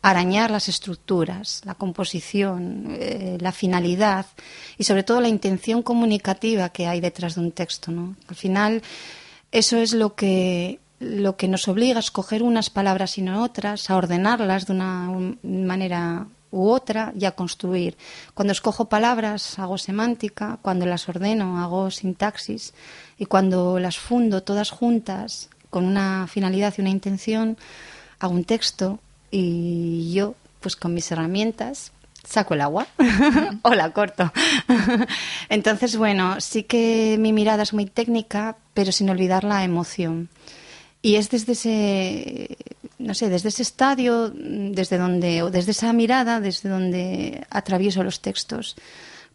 [0.02, 4.28] arañar las estructuras, la composición, eh, la finalidad
[4.78, 7.92] y sobre todo la intención comunicativa que hay detrás de un texto.
[7.92, 8.16] ¿no?
[8.28, 8.84] Al final,
[9.52, 13.90] eso es lo que, lo que nos obliga a escoger unas palabras y no otras,
[13.90, 15.10] a ordenarlas de una
[15.42, 17.98] manera u otra y a construir.
[18.34, 22.74] Cuando escojo palabras hago semántica, cuando las ordeno hago sintaxis
[23.20, 27.58] y cuando las fundo todas juntas con una finalidad y una intención
[28.20, 29.00] hago un texto
[29.32, 31.91] y yo pues con mis herramientas
[32.26, 32.88] saco el agua
[33.62, 34.32] o la corto.
[35.50, 40.30] Entonces, bueno, sí que mi mirada es muy técnica, pero sin olvidar la emoción.
[41.06, 42.58] Y es desde ese,
[42.98, 48.22] no sé, desde ese estadio, desde donde, o desde esa mirada, desde donde atravieso los
[48.22, 48.76] textos,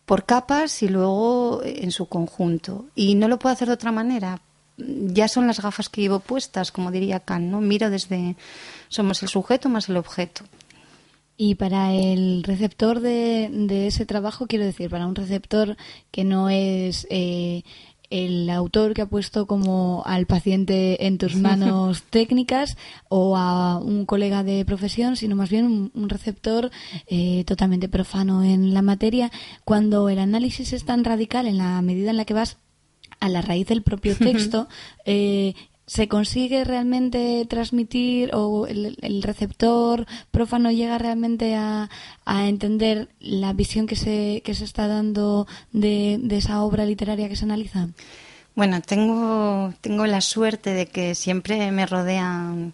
[0.04, 2.87] por capas y luego en su conjunto.
[2.96, 4.40] Y no lo puedo hacer de otra manera.
[4.78, 7.61] Ya son las gafas que llevo puestas, como diría Kant, ¿no?
[7.61, 8.35] Miro desde,
[8.88, 10.42] somos el sujeto más el objeto.
[11.37, 15.76] Y para el receptor de, de, ese trabajo, quiero decir, para un receptor
[16.11, 17.62] que no es eh,
[18.10, 22.76] el autor que ha puesto como al paciente en tus manos técnicas
[23.08, 26.70] o a un colega de profesión, sino más bien un, receptor
[27.06, 29.30] eh, totalmente profano en la materia,
[29.64, 32.58] cuando el análisis es tan radical en la medida en la que vas
[33.20, 34.68] a la raíz del propio texto,
[35.04, 35.54] eh,
[35.91, 41.88] ¿Se consigue realmente transmitir o el, receptor profano llega realmente a,
[42.26, 47.45] entender la visión que se, que se está dando de, esa obra literaria que se
[47.45, 47.88] analiza?
[48.55, 52.72] Bueno, tengo, tengo la suerte de que siempre me rodean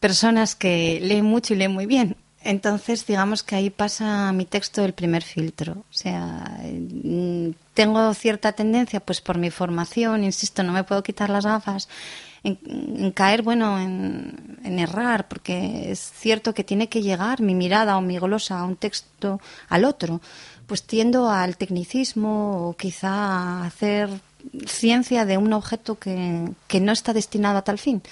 [0.00, 2.16] personas que leen mucho y leen muy bien.
[2.42, 5.72] Entonces, digamos que ahí pasa mi texto el primer filtro.
[5.72, 11.28] O sea, mm, tengo cierta tendencia, pues por mi formación, insisto, no me puedo quitar
[11.28, 11.86] las gafas
[12.42, 18.00] en, caer, bueno, en, errar, porque es cierto que tiene que llegar mi mirada o
[18.00, 20.20] mi glosa a un texto al otro,
[20.66, 24.08] pues tiendo al tecnicismo o quizá a hacer
[24.66, 28.02] ciencia de un objeto que, que no está destinado a tal fin.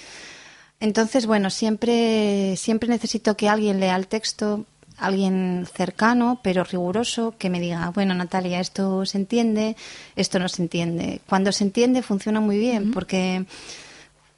[0.79, 4.65] Entonces, bueno, siempre, siempre necesito que alguien lea el texto,
[4.99, 9.75] alguien cercano, pero riguroso, que me diga, bueno, Natalia, esto se entiende,
[10.15, 11.21] esto no se entiende.
[11.27, 13.45] Cuando se entiende funciona muy bien, porque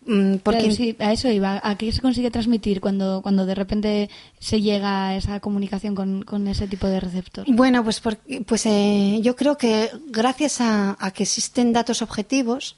[0.06, 0.38] Mm,
[0.72, 1.62] sí, a eso iba.
[1.64, 6.48] ¿A qué se consigue transmitir cuando, cuando de repente se llega a esa comunicación con,
[6.48, 7.46] ese tipo de receptor?
[7.48, 8.02] Bueno, pues,
[8.46, 12.76] pues eh, yo creo que gracias a, que existen datos objetivos,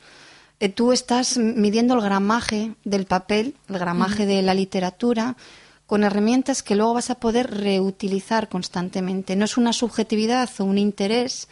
[0.60, 5.38] eh, tú estás midiendo el gramaje del papel, el gramaje de la literatura,
[5.86, 9.38] con herramientas que luego vas a poder reutilizar constantemente.
[9.38, 11.48] No es una subjetividad o un interés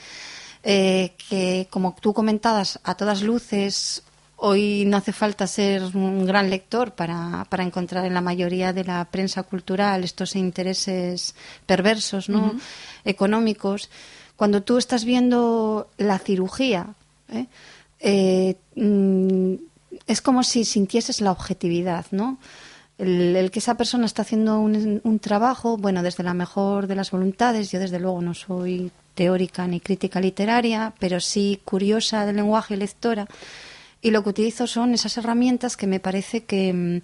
[0.63, 4.03] eh, que, como tú comentabas, a todas luces
[4.43, 8.83] Hoy no hace falta ser un gran lector para, para encontrar en la mayoría de
[8.83, 11.35] la prensa cultural estos intereses
[11.67, 12.55] perversos, ¿no?
[13.05, 13.91] Económicos.
[14.35, 16.95] Cuando tú estás viendo la cirugía,
[17.29, 17.45] ¿eh?
[17.99, 19.53] Eh, mm,
[20.07, 22.39] es como si sintieses la objetividad, ¿no?
[22.97, 27.11] El, que esa persona está haciendo un, un, trabajo, bueno, desde la mejor de las
[27.11, 32.73] voluntades, yo desde luego no soy teórica ni crítica literaria, pero sí curiosa del lenguaje
[32.73, 33.27] y lectora,
[34.02, 37.02] y lo que utilizo son esas herramientas que me parece que, mm,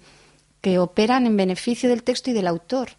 [0.60, 2.90] que operan en beneficio del texto y del autor.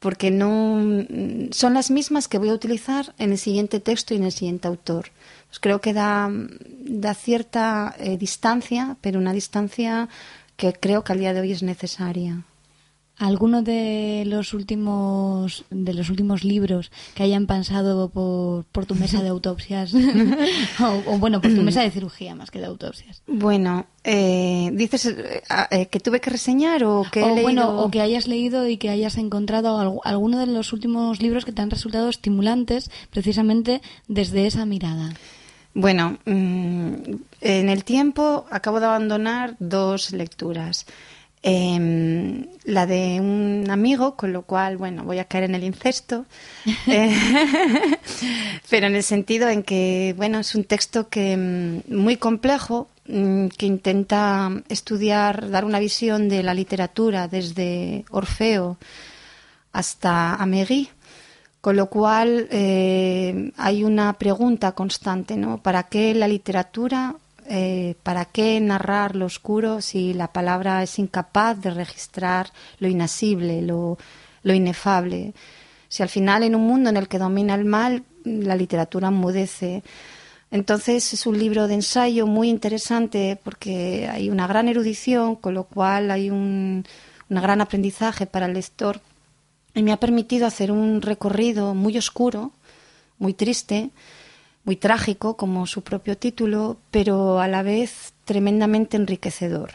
[0.00, 1.04] porque no
[1.50, 4.68] son las mismas que voy a utilizar en el siguiente texto y en el siguiente
[4.68, 5.10] autor.
[5.48, 10.08] Pues creo que da, da cierta eh, distancia, pero una distancia
[10.56, 12.44] que creo que al día de hoy es necesaria.
[13.18, 19.22] ¿Alguno de los últimos de los últimos libros que hayan pasado por, por tu mesa
[19.22, 19.92] de autopsias
[21.06, 23.22] o, bueno por tu mesa de cirugía más que de autopsias?
[23.26, 28.00] Bueno, eh, dices eh, eh, que tuve que reseñar o que o, bueno o que
[28.00, 32.08] hayas leído y que hayas encontrado alguno de los últimos libros que te han resultado
[32.08, 35.12] estimulantes precisamente desde esa mirada.
[35.74, 36.92] Bueno, mm,
[37.40, 40.86] en el tiempo acabo de abandonar dos lecturas.
[41.42, 46.26] Eh, la de un amigo, con lo cual, bueno, voy a caer en el incesto,
[46.86, 47.16] eh,
[48.70, 53.48] pero en el sentido en que, bueno, es un texto que mm, muy complejo, mm,
[53.48, 58.76] que intenta estudiar, dar una visión de la literatura desde Orfeo
[59.72, 60.90] hasta Améry,
[61.60, 65.62] con lo cual eh, hay una pregunta constante, ¿no?
[65.62, 67.16] ¿Para qué la literatura
[67.48, 73.62] eh, ¿para qué narrar lo oscuro si la palabra es incapaz de registrar lo inasible,
[73.62, 73.96] lo,
[74.44, 75.32] inefable?
[75.88, 79.82] Si al final en un mundo en el que domina el mal, la literatura enmudece.
[80.50, 85.64] Entonces es un libro de ensayo muy interesante porque hay una gran erudición, con lo
[85.64, 86.84] cual hay un,
[87.28, 89.00] un gran aprendizaje para el lector
[89.74, 92.52] y me ha permitido hacer un recorrido muy oscuro,
[93.18, 93.90] muy triste,
[94.64, 99.72] muy trágico, como su propio título, pero a la vez tremendamente enriquecedor.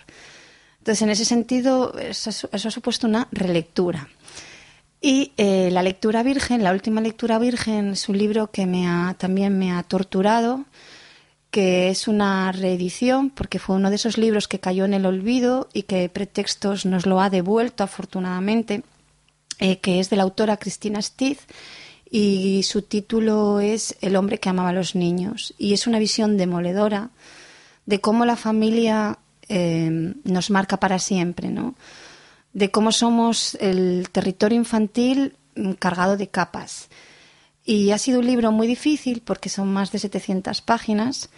[0.79, 4.09] Entonces, en ese sentido, eso, ha supuesto una relectura.
[5.01, 9.15] Y eh, la lectura virgen, la última lectura virgen, es un libro que me ha,
[9.17, 10.65] también me ha torturado,
[11.51, 15.69] que es una reedición, porque fue uno de esos libros que cayó en el olvido
[15.71, 18.84] y que Pretextos nos lo ha devuelto, afortunadamente,
[19.59, 21.39] eh, que es de la autora Cristina Stiz
[22.16, 26.38] y su título es El hombre que amaba a los niños y es una visión
[26.38, 27.09] demoledora
[27.88, 29.18] de cómo la familia
[29.49, 31.74] eh, nos marca para siempre, ¿no?
[32.53, 35.36] De cómo somos el territorio infantil
[35.80, 36.88] cargado de capas.
[37.66, 41.32] Y ha sido un libro muy difícil porque son más de 700 páginas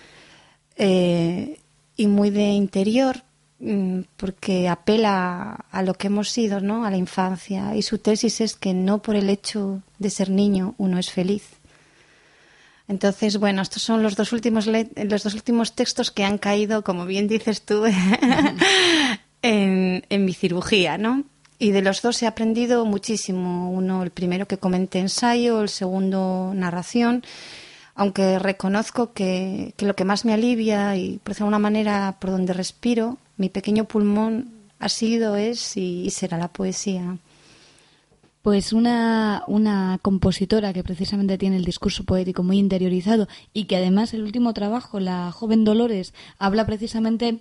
[0.76, 1.62] eh,
[1.96, 3.35] y muy de interior Mm,
[4.18, 6.86] porque apela a lo que hemos sido, ¿no?
[6.86, 7.76] A la infancia.
[7.76, 11.44] Y su tesis es que no por el hecho de ser niño uno es feliz.
[12.88, 17.06] Entonces, bueno, estos son los dos últimos los dos últimos textos que han caído, como
[17.06, 17.84] bien dices tú,
[19.42, 21.24] en, en mi cirugía, ¿no?
[21.58, 23.72] Y de los dos he aprendido muchísimo.
[23.72, 27.24] Uno, el primero que comenté ensayo, el segundo narración
[27.98, 32.52] aunque reconozco que, que, lo que más me alivia y por una manera por donde
[32.52, 37.18] respiro mi pequeño pulmón ha sido, es y, será la poesía.
[38.42, 44.14] Pues una, una compositora que precisamente tiene el discurso poético muy interiorizado y que además
[44.14, 47.40] el último trabajo, la joven Dolores, habla precisamente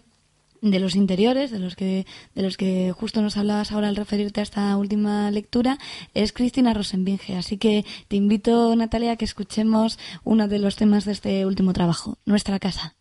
[0.70, 4.40] de los interiores, de los que, de los que justo nos hablabas ahora al referirte
[4.40, 5.78] a esta última lectura,
[6.14, 7.36] es Cristina Rosenbinge.
[7.36, 11.74] Así que te invito, Natalia, a que escuchemos uno de los temas de este último
[11.74, 12.97] trabajo, Nuestra casa.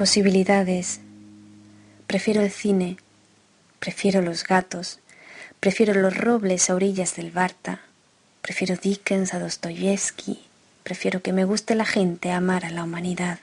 [0.00, 1.00] Posibilidades.
[2.06, 2.96] Prefiero el cine,
[3.80, 4.98] prefiero los gatos,
[5.60, 7.82] prefiero los robles a orillas del Barta,
[8.40, 10.40] prefiero Dickens a Dostoyevsky,
[10.84, 13.40] prefiero que me guste la gente amar a la humanidad,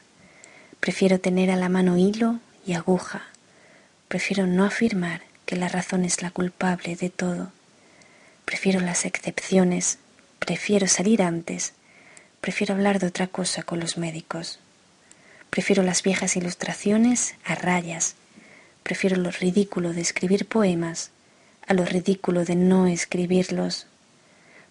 [0.80, 3.28] prefiero tener a la mano hilo y aguja,
[4.08, 7.52] prefiero no afirmar que la razón es la culpable de todo,
[8.46, 10.00] prefiero las excepciones,
[10.40, 11.74] prefiero salir antes,
[12.42, 14.60] prefiero hablar de otra cosa con los médicos.
[15.50, 18.16] Prefiero las viejas ilustraciones a rayas.
[18.84, 21.12] Prefiero lo ridículo de escribir poemas
[21.68, 23.88] a lo ridículo de no escribirlos.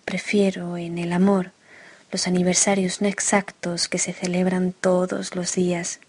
[0.04, 1.52] Prefiero en el amor
[2.10, 6.00] los aniversarios no exactos que se celebran todos los días.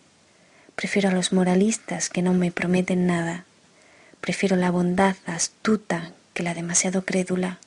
[0.76, 3.45] Prefiero a los moralistas que no me prometen nada.
[4.22, 7.59] Prefiero la bondad astuta que la demasiado crédula.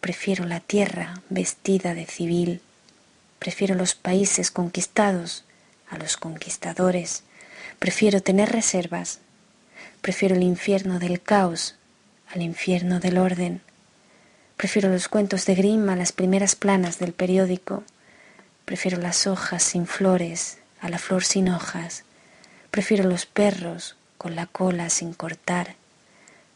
[0.00, 2.60] Prefiero la tierra vestida de civil.
[3.38, 5.44] Prefiero los países conquistados
[5.92, 7.22] a los conquistadores.
[7.78, 9.20] Prefiero tener reservas.
[10.00, 11.76] Prefiero el infierno del caos
[12.32, 13.60] al infierno del orden.
[14.56, 17.84] Prefiero los cuentos de Grimm a las primeras planas del periódico.
[18.64, 22.04] Prefiero las hojas sin flores a la flor sin hojas.
[22.70, 25.74] Prefiero los perros con la cola sin cortar.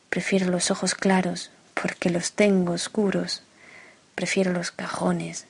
[0.08, 3.42] Prefiero los ojos claros porque los tengo oscuros.
[4.14, 5.44] Prefiero los cajones.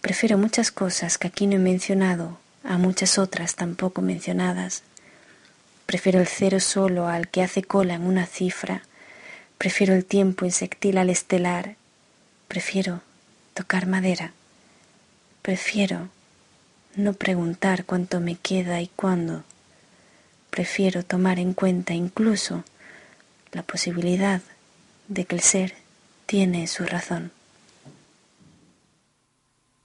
[0.00, 4.82] Prefiero muchas cosas que aquí no he mencionado a muchas otras tampoco mencionadas.
[5.86, 8.82] Prefiero el cero solo al que hace cola en una cifra.
[9.58, 11.76] Prefiero el tiempo insectil al estelar.
[12.48, 13.02] Prefiero
[13.54, 14.32] tocar madera.
[15.42, 16.08] Prefiero
[16.96, 19.44] no preguntar cuánto me queda y cuándo.
[20.50, 22.64] Prefiero tomar en cuenta incluso
[23.52, 24.42] la posibilidad
[25.08, 25.74] de que el ser
[26.26, 27.32] tiene su razón.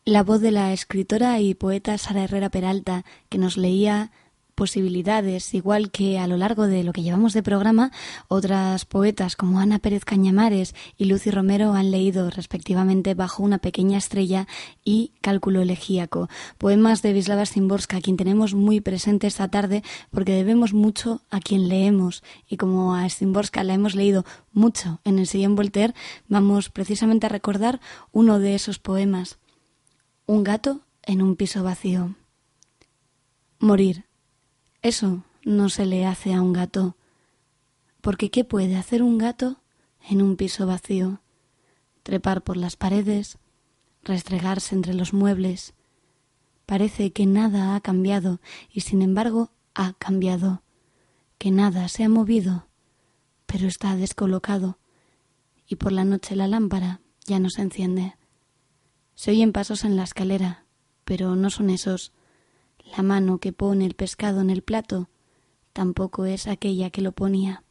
[0.08, 4.12] La voz de la escritora y poeta Sara Herrera Peralta, que nos leía
[4.54, 7.92] posibilidades, igual que a lo largo de lo que llevamos de programa,
[8.28, 13.98] otras poetas como Ana Pérez Cañamares y Lucy Romero han leído respectivamente Bajo una pequeña
[13.98, 14.48] estrella
[14.84, 16.30] y Cálculo elegíaco,
[16.60, 19.82] poemas de Vislava Szymborska, quien tenemos muy presente esta tarde
[20.12, 25.18] porque debemos mucho a quien leemos y como a Szymborska la hemos leído mucho en
[25.18, 25.96] el sillón Voltaire,
[26.28, 27.82] vamos precisamente a recordar
[28.12, 29.40] uno de esos poemas.
[30.28, 32.16] Un gato en un piso vacío.
[33.60, 34.06] Morir.
[34.82, 36.96] Eso no se le hace a un gato.
[38.02, 39.62] Porque ¿qué puede hacer un gato
[40.10, 41.22] en un piso vacío?
[42.02, 43.38] Trepar por las paredes,
[44.04, 45.76] restregarse entre los muebles.
[46.66, 48.40] Parece que nada ha cambiado
[48.72, 50.64] y sin embargo ha cambiado,
[51.38, 52.66] que nada se ha movido,
[53.46, 54.80] pero está descolocado
[55.68, 58.16] y por la noche la lámpara ya no se enciende.
[59.16, 60.66] Se oyen pasos en la escalera,
[61.04, 62.12] pero no son esos.
[62.96, 65.10] La mano que pone el pescado en el plato
[65.74, 67.64] tampoco es aquella que lo ponía.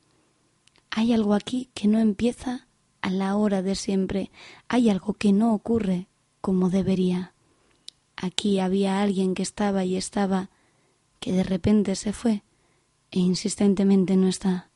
[0.90, 2.66] Hay algo aquí que no empieza
[3.00, 4.30] a la hora de siempre.
[4.68, 6.08] Hay algo que no ocurre
[6.40, 7.34] como debería.
[8.16, 10.50] Aquí había alguien que estaba y estaba,
[11.20, 12.42] que de repente se fue
[13.10, 14.68] e insistentemente no está.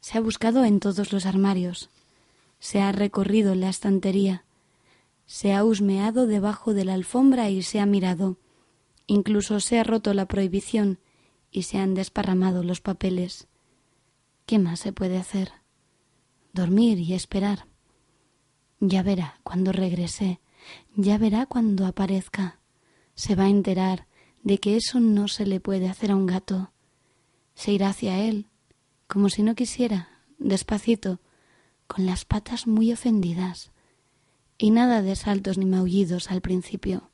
[0.00, 1.90] Se ha buscado en todos los armarios,
[2.58, 4.44] se ha recorrido la estantería,
[5.26, 8.38] se ha husmeado debajo de la alfombra y se ha mirado.
[9.06, 10.98] Incluso se ha roto la prohibición
[11.50, 13.48] y se han desparramado los papeles.
[14.46, 15.52] ¿Qué más se puede hacer?
[16.52, 17.66] Dormir y esperar.
[18.80, 20.40] Ya verá cuando regrese,
[20.94, 22.60] ya verá cuando aparezca.
[23.14, 24.06] Se va a enterar
[24.42, 26.72] de que eso no se le puede hacer a un gato.
[27.54, 28.48] Se irá hacia él,
[29.06, 30.08] como si no quisiera,
[30.38, 31.20] despacito,
[31.86, 33.73] con las patas muy ofendidas
[34.58, 37.10] y nada de saltos ni maullidos al principio.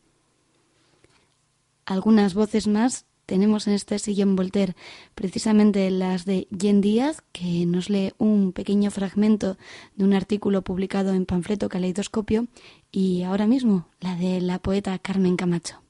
[1.86, 4.74] Algunas voces más tenemos en este sillón Voltaire,
[5.14, 9.56] precisamente las de Jen Díaz, que nos lee un pequeño fragmento
[9.94, 12.48] de un artículo publicado en Panfleto Caleidoscopio,
[12.90, 15.80] y ahora mismo la de la poeta Carmen Camacho.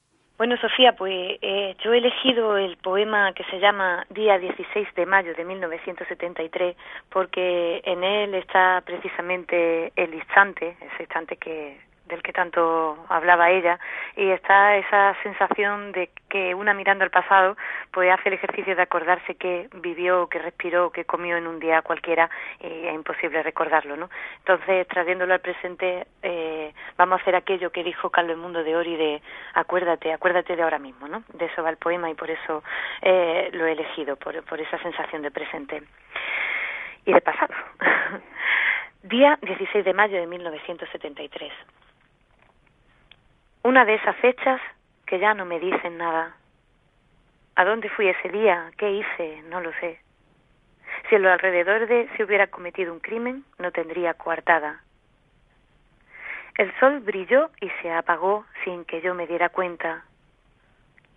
[0.41, 5.05] Bueno, Sofía, pues eh, yo he elegido el poema que se llama Día 16 de
[5.05, 6.75] mayo de 1973
[7.11, 11.77] porque en él está precisamente el instante, ese instante que
[12.11, 13.79] del que tanto hablaba ella
[14.15, 17.57] y está esa sensación de que una mirando al pasado
[17.91, 21.81] pues hace el ejercicio de acordarse que vivió, que respiró, que comió en un día
[21.81, 24.09] cualquiera y es imposible recordarlo, ¿no?
[24.39, 28.95] Entonces, trayéndolo al presente, eh, vamos a hacer aquello que dijo Carlos Mundo de Ori
[28.95, 29.21] de
[29.53, 31.23] acuérdate, acuérdate de ahora mismo, ¿no?
[31.33, 32.63] De eso va el poema y por eso
[33.01, 35.81] eh, lo he elegido, por, por esa sensación de presente
[37.05, 37.53] y de pasado.
[39.03, 41.51] Día 16 de mayo de 1973.
[43.63, 44.59] Una de esas fechas
[45.05, 46.35] que ya no me dicen nada.
[47.55, 48.71] ¿A dónde fui ese día?
[48.75, 49.43] ¿Qué hice?
[49.49, 49.99] No lo sé.
[51.07, 54.81] Si en los alrededores se hubiera cometido un crimen, no tendría coartada.
[56.57, 60.05] El sol brilló y se apagó sin que yo me diera cuenta.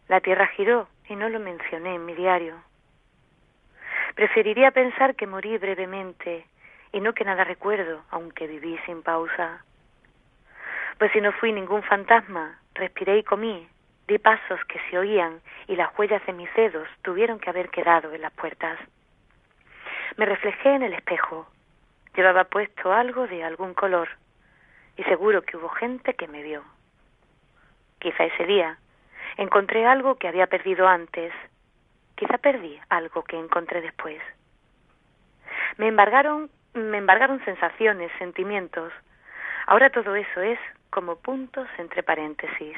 [0.09, 2.57] La tierra giró y no lo mencioné en mi diario.
[4.15, 6.47] Preferiría pensar que morí brevemente
[6.93, 9.65] y no que nada recuerdo, aunque viví sin pausa.
[10.99, 13.69] Pues si no fui ningún fantasma, respiré y comí,
[14.07, 18.13] di pasos que se oían y las huellas de mis dedos tuvieron que haber quedado
[18.13, 18.79] en las puertas.
[20.17, 21.49] Me reflejé en el espejo.
[22.15, 24.09] Llevaba puesto algo de algún color
[24.97, 26.63] y seguro que hubo gente que me vio.
[27.99, 28.79] Quizá ese día
[29.37, 31.33] encontré algo que había perdido antes.
[32.15, 34.21] Quizá perdí algo que encontré después.
[35.79, 38.93] Me embargaron, me embargaron sensaciones, sentimientos.
[39.67, 40.59] Ahora todo eso es
[40.95, 42.77] como puntos entre paréntesis.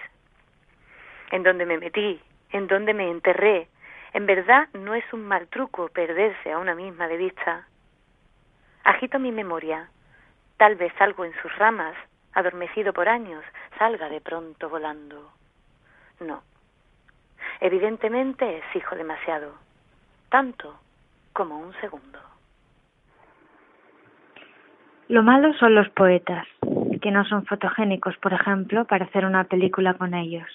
[1.30, 2.18] En donde me metí,
[2.50, 3.68] en donde me enterré,
[4.14, 7.68] en verdad no es un mal truco perderse a una misma de vista.
[8.84, 9.90] Agito mi memoria.
[10.56, 11.94] Tal vez algo en sus ramas,
[12.32, 13.44] adormecido por años,
[13.78, 15.30] salga de pronto volando.
[16.20, 16.42] No.
[17.60, 19.52] Evidentemente exijo demasiado.
[20.30, 20.80] Tanto
[21.34, 22.18] como un segundo.
[25.08, 26.48] Lo malo son los poetas,
[27.00, 30.46] que no son fotogénicos, por ejemplo, para hacer una película con ellos.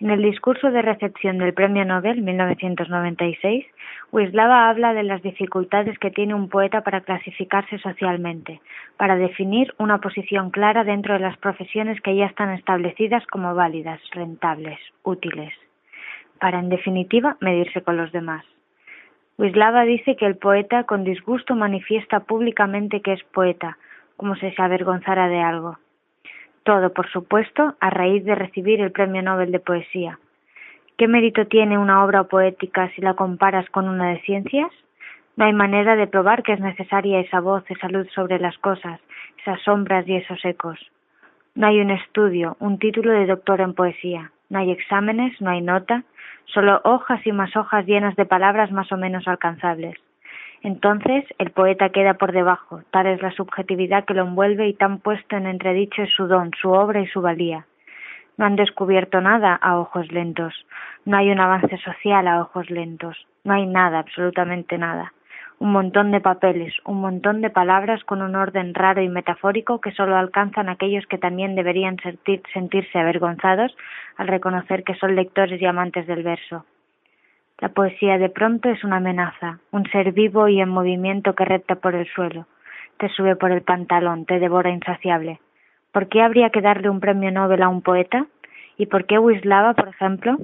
[0.00, 3.64] En el discurso de recepción del Premio Nobel 1996,
[4.10, 8.60] Wislava habla de las dificultades que tiene un poeta para clasificarse socialmente,
[8.96, 14.00] para definir una posición clara dentro de las profesiones que ya están establecidas como válidas,
[14.10, 15.54] rentables, útiles,
[16.40, 18.44] para en definitiva medirse con los demás.
[19.38, 23.78] Wislava dice que el poeta con disgusto manifiesta públicamente que es poeta,
[24.22, 25.78] como si se avergonzara de algo.
[26.62, 30.20] Todo, por supuesto, a raíz de recibir el Premio Nobel de Poesía.
[30.96, 34.70] ¿Qué mérito tiene una obra poética si la comparas con una de ciencias?
[35.34, 39.00] No hay manera de probar que es necesaria esa voz, esa luz sobre las cosas,
[39.40, 40.78] esas sombras y esos ecos.
[41.56, 44.30] No hay un estudio, un título de doctor en poesía.
[44.50, 46.04] No hay exámenes, no hay nota,
[46.44, 49.96] solo hojas y más hojas llenas de palabras más o menos alcanzables.
[50.62, 54.98] Entonces el poeta queda por debajo, tal es la subjetividad que lo envuelve y tan
[54.98, 57.66] puesto en entredicho es su don, su obra y su valía.
[58.36, 60.54] No han descubierto nada a ojos lentos,
[61.04, 65.12] no hay un avance social a ojos lentos, no hay nada, absolutamente nada.
[65.58, 69.92] Un montón de papeles, un montón de palabras con un orden raro y metafórico que
[69.92, 71.96] solo alcanzan aquellos que también deberían
[72.52, 73.76] sentirse avergonzados
[74.16, 76.64] al reconocer que son lectores y amantes del verso.
[77.62, 81.76] La poesía de pronto es una amenaza, un ser vivo y en movimiento que repta
[81.76, 82.48] por el suelo,
[82.96, 85.38] te sube por el pantalón, te devora insaciable.
[85.92, 88.26] ¿Por qué habría que darle un premio Nobel a un poeta?
[88.76, 90.38] ¿Y por qué Wislava, por ejemplo?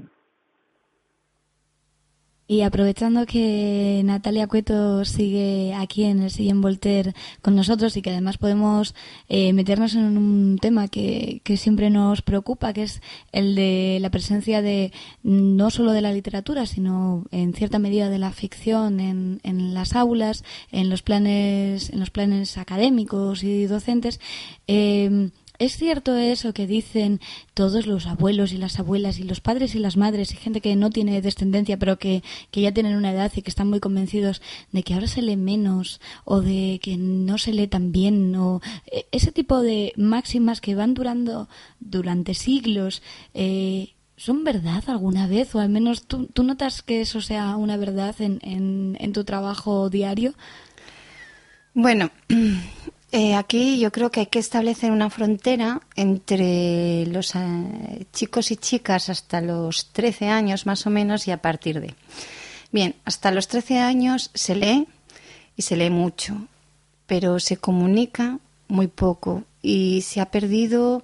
[2.51, 8.09] Y aprovechando que Natalia Cueto sigue aquí en el Sillén Voltaire con nosotros y que
[8.09, 8.95] además podemos
[9.29, 14.11] eh, meternos en un tema que, que, siempre nos preocupa, que es el de la
[14.11, 19.41] presencia de no solo de la literatura, sino en cierta medida de la ficción en,
[19.43, 20.43] en las aulas,
[20.73, 24.21] en los planes, en los planes académicos y docentes.
[24.67, 25.29] Eh,
[25.59, 27.21] ¿Es cierto eso que dicen
[27.53, 30.77] todos los abuelos y las abuelas y los padres y las madres y gente que
[30.77, 34.41] no tiene descendencia pero que, ya tienen una edad y que están muy convencidos
[34.71, 38.61] de que ahora se lee menos o de que no se lee tan bien o
[38.87, 41.49] eh, ese tipo de máximas que van durando
[41.81, 43.03] durante siglos?
[43.35, 45.57] Eh, ¿Son verdad alguna vez?
[45.57, 49.25] O al menos tú, tú notas que eso sea una verdad en, en, en tu
[49.25, 50.35] trabajo diario.
[51.75, 52.11] Bueno,
[53.11, 58.57] eh, aquí yo creo que hay que establecer una frontera entre los eh, chicos y
[58.57, 61.95] chicas hasta los 13 años más o menos y a partir de.
[62.71, 64.87] Bien, hasta los 13 años se lee
[65.57, 66.37] y se lee mucho,
[67.07, 68.39] pero se comunica
[68.69, 71.03] muy poco y se ha perdido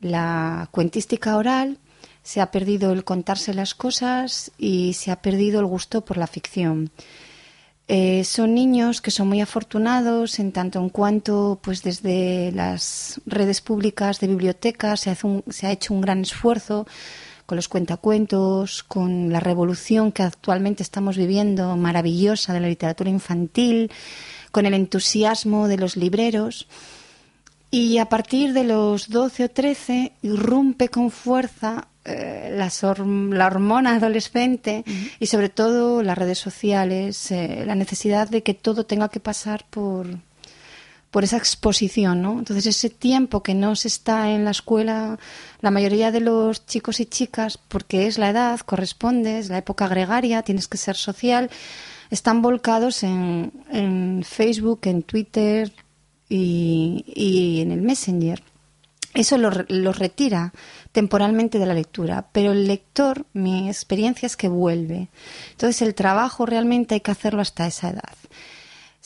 [0.00, 1.76] la cuentística oral,
[2.22, 6.26] se ha perdido el contarse las cosas y se ha perdido el gusto por la
[6.26, 6.90] ficción.
[7.88, 13.60] Eh, son niños que son muy afortunados en tanto en cuanto, pues desde las redes
[13.60, 15.16] públicas de bibliotecas se,
[15.48, 16.86] se ha hecho un gran esfuerzo
[17.46, 23.92] con los cuentacuentos, con la revolución que actualmente estamos viviendo, maravillosa, de la literatura infantil,
[24.50, 26.66] con el entusiasmo de los libreros.
[27.70, 34.84] Y a partir de los 12 o 13 irrumpe con fuerza eh, la, hormona adolescente
[35.18, 39.64] y sobre todo las redes sociales, eh, la necesidad de que todo tenga que pasar
[39.68, 40.06] por,
[41.10, 42.38] por esa exposición, ¿no?
[42.38, 45.18] Entonces ese tiempo que no se está en la escuela,
[45.60, 49.88] la mayoría de los chicos y chicas, porque es la edad, corresponde, es la época
[49.88, 51.50] gregaria, tienes que ser social,
[52.10, 55.72] están volcados en, en Facebook, en Twitter
[56.28, 58.42] y, y en el Messenger.
[59.16, 60.52] Eso los lo retira
[60.92, 65.08] temporalmente de la lectura, pero el lector, mi experiencia es que vuelve.
[65.52, 68.14] Entonces el trabajo realmente hay que hacerlo hasta esa edad.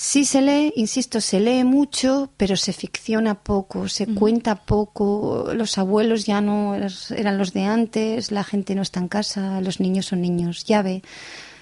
[0.03, 5.51] Sí se lee, insisto, se lee mucho, pero se ficciona poco, se cuenta poco.
[5.55, 9.79] Los abuelos ya no eran los de antes, la gente no está en casa, los
[9.79, 11.03] niños son niños llave,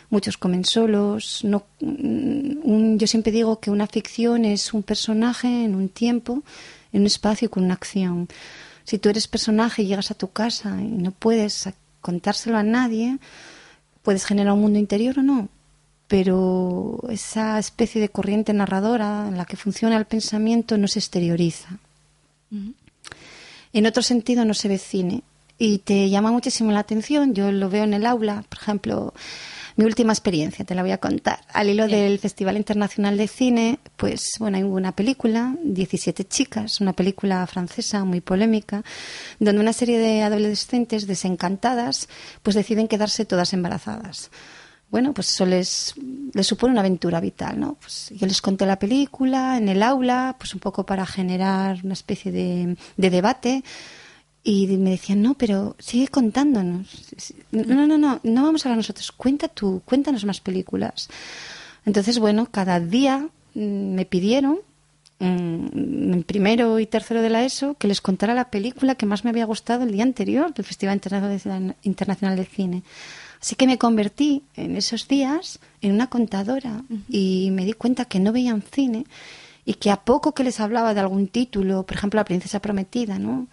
[0.09, 1.41] muchos comen solos.
[1.43, 6.45] No, mm, yo siempre digo que una ficción es un personaje en un tiempo,
[6.93, 8.29] en un espacio con una acción.
[8.85, 11.69] Si tú eres personaje y llegas a tu casa y no puedes
[12.01, 13.19] contárselo a nadie,
[14.03, 15.49] puedes generar un mundo interior o no
[16.09, 21.79] pero esa especie de corriente narradora en la que funciona el pensamiento no se exterioriza.
[23.75, 25.23] En otro sentido no se ve cine
[25.59, 27.35] y te llama muchísimo la atención.
[27.35, 29.13] Yo lo veo en el aula, por ejemplo,
[29.79, 31.39] mi última experiencia, te la voy a contar.
[31.53, 36.95] Al hilo del Festival Internacional de Cine, pues bueno, hay una película, 17 chicas, una
[36.95, 38.83] película francesa muy polémica,
[39.39, 42.09] donde una serie de adolescentes desencantadas
[42.43, 44.33] pues deciden quedarse todas embarazadas
[44.91, 45.95] bueno, pues eso les,
[46.43, 47.75] supone una aventura vital, ¿no?
[47.75, 51.93] Pues yo les conté la película en el aula, pues un poco para generar una
[51.93, 53.65] especie de, debate
[54.45, 56.87] y me decían, no, pero sigue contándonos.
[57.51, 61.09] No, no, no, no vamos a hablar nosotros, cuenta tú, cuéntanos más películas.
[61.85, 64.61] Entonces, bueno, cada día mm, me pidieron
[65.19, 69.25] mm, en primero y tercero de la ESO que les contara la película que más
[69.25, 71.01] me había gustado el día anterior del Festival
[71.83, 72.83] Internacional de Cine.
[73.41, 78.19] Así que me convertí en esos días en una contadora y me di cuenta que
[78.19, 79.07] no veían cine
[79.65, 83.19] y que a poco que les hablaba de algún título, por ejemplo, La princesa prometida,
[83.19, 83.47] ¿no?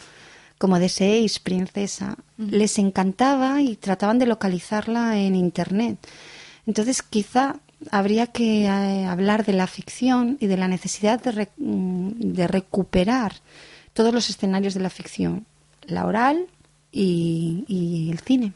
[0.58, 5.97] Como deseéis, princesa, les encantaba y trataban de localizarla en internet.
[6.66, 7.58] Entonces, quizá
[7.91, 13.34] habría que eh, hablar de la ficción y de la necesidad de, mm, de recuperar
[13.93, 15.45] todos los escenarios de la ficción,
[15.84, 16.47] la oral
[16.91, 18.53] y el cine.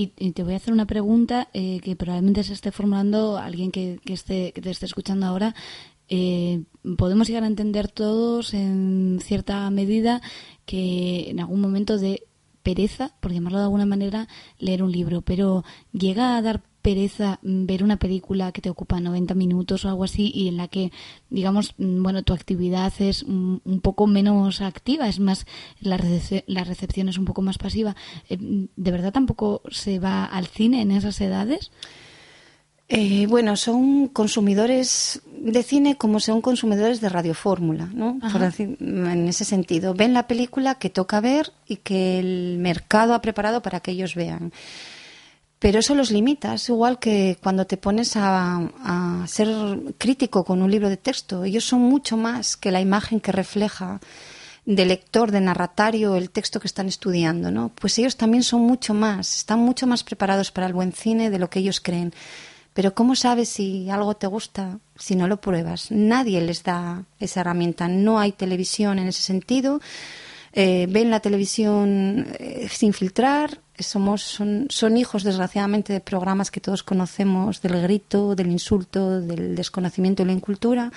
[0.00, 3.98] Y, te voy a hacer una pregunta eh, que probablemente se esté formulando alguien que,
[4.04, 5.56] esté, que te esté escuchando ahora.
[6.08, 6.62] Eh,
[6.96, 10.22] podemos llegar a entender todos en cierta medida
[10.66, 12.24] que en algún momento de
[12.62, 14.28] pereza, por llamarlo de alguna manera,
[14.58, 19.34] leer un libro, pero llega a dar pereza ver una película que te ocupa 90
[19.34, 20.92] minutos o algo así y en la que,
[21.28, 25.46] digamos, mm, bueno, tu actividad es un, poco menos activa, es más,
[25.80, 25.98] la,
[26.46, 27.96] la recepción es un poco más pasiva.
[28.28, 31.70] Eh, ¿De verdad tampoco se va al cine en esas edades?
[32.90, 38.18] Eh, bueno, son consumidores de cine como son consumidores de radiofórmula, ¿no?
[38.32, 39.92] Por decir, en ese sentido.
[39.92, 44.14] Ven la película que toca ver y que el mercado ha preparado para que ellos
[44.14, 44.52] vean.
[45.58, 46.54] Pero eso los limita.
[46.54, 49.48] Es igual que cuando te pones a, ser
[49.98, 51.44] crítico con un libro de texto.
[51.44, 54.00] Ellos son mucho más que la imagen que refleja
[54.64, 57.70] de lector, de narratario, el texto que están estudiando, ¿no?
[57.70, 61.38] Pues ellos también son mucho más, están mucho más preparados para el buen cine de
[61.38, 62.12] lo que ellos creen.
[62.78, 65.90] Pero ¿cómo sabes si algo te gusta si no lo pruebas?
[65.90, 67.88] Nadie les da esa herramienta.
[67.88, 69.80] No hay televisión en ese sentido.
[70.52, 76.60] Eh, ven la televisión eh, sin filtrar, somos, son, son hijos, desgraciadamente, de programas que
[76.60, 80.92] todos conocemos, del grito, del insulto, del desconocimiento de la incultura,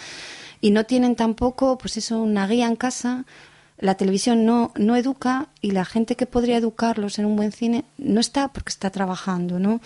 [0.61, 3.25] y no tienen tampoco, pues eso, una guía en casa.
[3.82, 7.84] La televisión no, no educa y la gente que podría educarlos en un buen cine
[7.97, 9.82] no está porque está trabajando, ¿no?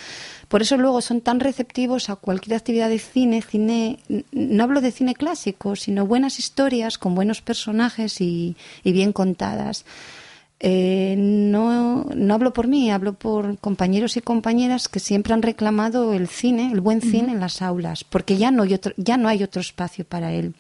[0.50, 4.00] Por eso luego son tan receptivos a cualquier actividad de cine, cine,
[4.32, 9.86] no hablo de cine clásico, sino buenas historias con buenos personajes y, y bien contadas.
[10.60, 16.14] Eh, no, no hablo por mí, hablo por compañeros y compañeras que siempre han reclamado
[16.14, 19.28] el cine, el buen cine en las aulas, porque ya no hay otro, ya no
[19.28, 20.54] hay otro espacio para él.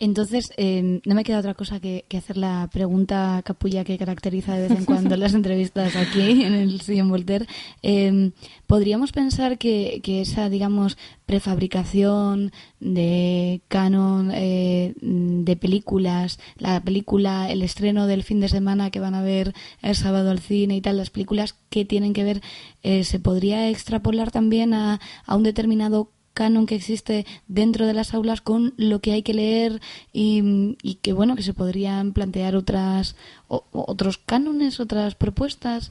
[0.00, 4.68] Entonces, eh, no me queda otra cosa que, hacer la pregunta capulla que caracteriza de
[4.68, 7.46] vez en cuando las entrevistas aquí en el Sillon Voltaire.
[7.82, 8.30] Eh,
[8.66, 18.06] ¿Podríamos pensar que, esa, digamos, prefabricación de canon eh, de películas, la película, el estreno
[18.06, 21.10] del fin de semana que van a ver el sábado al cine y tal, las
[21.10, 22.42] películas que tienen que ver,
[22.82, 28.40] se podría extrapolar también a, a un determinado canon que existe dentro de las aulas
[28.40, 29.80] con lo que hay que leer
[30.12, 33.16] y, que bueno que se podrían plantear otras
[33.48, 35.90] otros cánones otras propuestas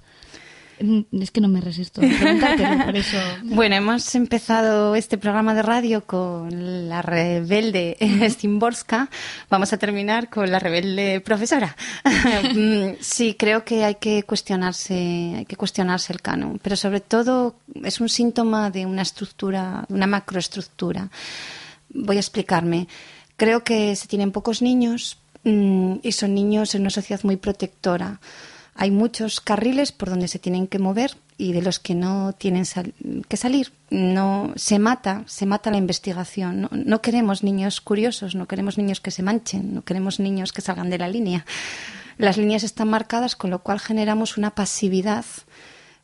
[0.80, 3.18] es que no me resisto a por eso.
[3.44, 7.98] Bueno, hemos empezado este programa de radio con la rebelde
[8.30, 9.10] Stimborska.
[9.50, 11.76] Vamos a terminar con la rebelde profesora.
[12.54, 17.56] Mm, sí, creo que hay que cuestionarse, hay que cuestionarse el canon, pero sobre todo
[17.84, 21.10] es un síntoma de una estructura, una macroestructura.
[21.90, 22.88] Voy a explicarme.
[23.36, 28.20] Creo que se tienen pocos niños mm, y son niños en una sociedad muy protectora
[28.78, 32.64] hay muchos carriles por donde se tienen que mover y de los que no tienen
[33.28, 33.72] que salir.
[33.90, 36.70] No se mata, se mata la investigación.
[36.72, 40.92] No, queremos niños curiosos, no queremos niños que se manchen, no queremos niños que salgan
[40.92, 41.46] de la línea.
[42.18, 45.26] Las líneas están marcadas, con lo cual generamos una pasividad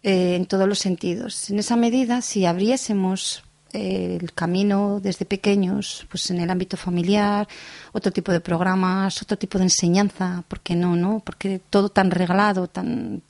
[0.02, 1.50] eh, en todos los sentidos.
[1.52, 3.44] En esa medida, si abriésemos
[3.74, 7.48] el camino desde pequeños, pues en el ámbito familiar,
[7.92, 11.22] otro tipo de programas, otro tipo de enseñanza, ¿por qué no, no?
[11.26, 13.22] Porque todo tan regalado, tan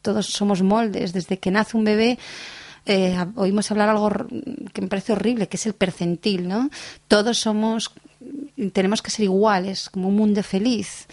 [0.00, 2.18] todos somos moldes, desde que nace un bebé
[2.86, 4.10] eh, oímos hablar algo
[4.72, 6.70] que me parece horrible, que es el percentil, ¿no?
[7.06, 7.92] Todos somos
[8.72, 11.06] tenemos que ser iguales, como un mundo feliz.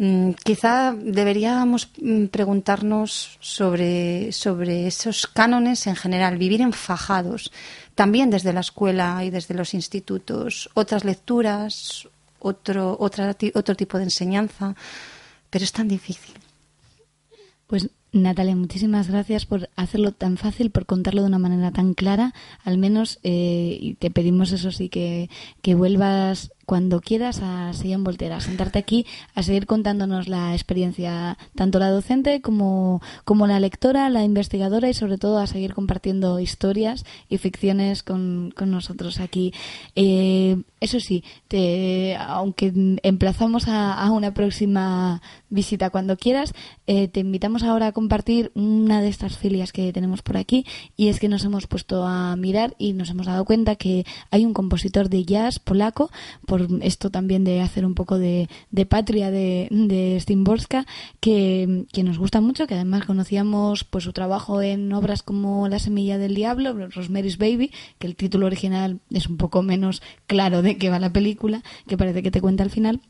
[0.00, 7.52] Mm, quizá deberíamos mm, preguntarnos sobre, sobre esos cánones en general, vivir enfajados,
[7.94, 14.04] también desde la escuela y desde los institutos, otras lecturas, otro, otra, otro tipo de
[14.04, 14.74] enseñanza,
[15.50, 16.32] pero es tan difícil.
[17.66, 22.32] Pues Natalia, muchísimas gracias por hacerlo tan fácil, por contarlo de una manera tan clara.
[22.64, 25.28] Al menos eh, te pedimos eso sí, que,
[25.60, 29.04] que vuelvas cuando quieras a Sillón Voltera, a sentarte aquí
[29.34, 34.94] a seguir contándonos la experiencia, tanto la docente como, como la lectora, la investigadora y
[34.94, 39.52] sobre todo a seguir compartiendo historias y ficciones con, con nosotros aquí.
[39.96, 46.54] Eh, eso sí, te, aunque emplazamos a, una próxima visita cuando quieras,
[46.86, 50.64] eh, te invitamos ahora a compartir una de estas filias que tenemos por aquí
[50.96, 54.46] y es que nos hemos puesto a mirar y nos hemos dado cuenta que hay
[54.46, 56.10] un compositor de jazz polaco
[56.82, 58.48] esto también de hacer un poco de,
[58.88, 60.86] patria de, de Stimborska,
[61.20, 66.18] que, nos gusta mucho, que además conocíamos pues su trabajo en obras como La semilla
[66.18, 70.90] del diablo, Rosemary's Baby, que el título original es un poco menos claro de qué
[70.90, 73.00] va la película, que parece que te cuenta al final.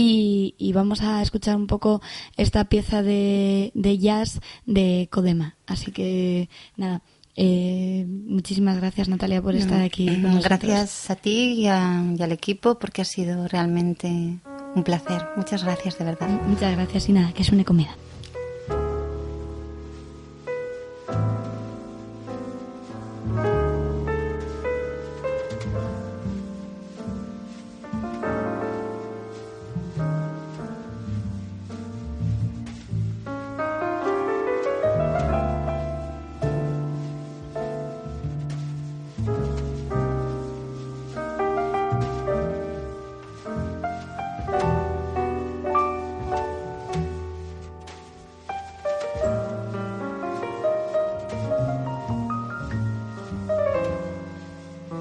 [0.00, 2.00] Y, vamos a escuchar un poco
[2.36, 5.56] esta pieza de, de jazz de Codema.
[5.66, 7.02] Así que nada,
[7.40, 10.08] eh, muchísimas gracias, Natalia, por estar aquí.
[10.42, 15.24] gracias a ti y, al equipo porque ha sido realmente un placer.
[15.36, 16.28] Muchas gracias, de verdad.
[16.48, 17.96] Muchas gracias y nada, que es una comida.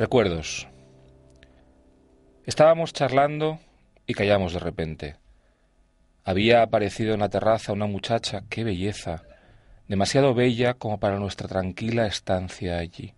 [0.00, 0.66] Recuerdos.
[2.46, 3.58] Estábamos charlando
[4.06, 5.16] y callamos de repente.
[6.24, 9.24] Había aparecido en la terraza una muchacha, qué belleza,
[9.88, 13.12] demasiado bella como para nuestra tranquila estancia allí.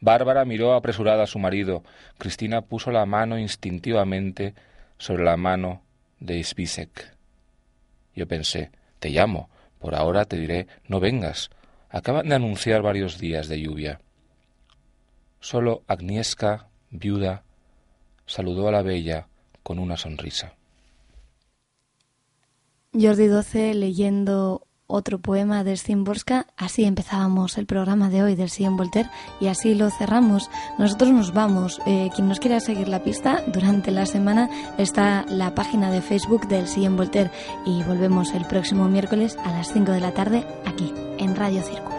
[0.00, 1.82] Bárbara miró apresurada a su marido.
[2.18, 4.52] Cristina puso la mano instintivamente
[4.98, 5.80] sobre la mano
[6.20, 7.16] de Spisek.
[8.14, 9.48] Yo pensé, te llamo,
[9.78, 11.48] por ahora te diré, no vengas.
[11.88, 13.98] Acaban de anunciar varios días de lluvia.
[15.46, 17.44] Solo Agnieszka, viuda,
[18.26, 19.28] saludó a la bella
[19.62, 20.54] con una sonrisa.
[22.92, 26.48] Jordi XII leyendo otro poema de Szymborska.
[26.56, 30.50] Así empezábamos el programa de hoy del Sillon Voltaire y así lo cerramos.
[30.80, 31.80] Nosotros nos vamos.
[31.86, 36.48] Eh, quien nos quiera seguir la pista, durante la semana está la página de Facebook
[36.48, 37.30] del Sillon Voltaire
[37.64, 41.95] y volvemos el próximo miércoles a las 5 de la tarde aquí en Radio Círculo.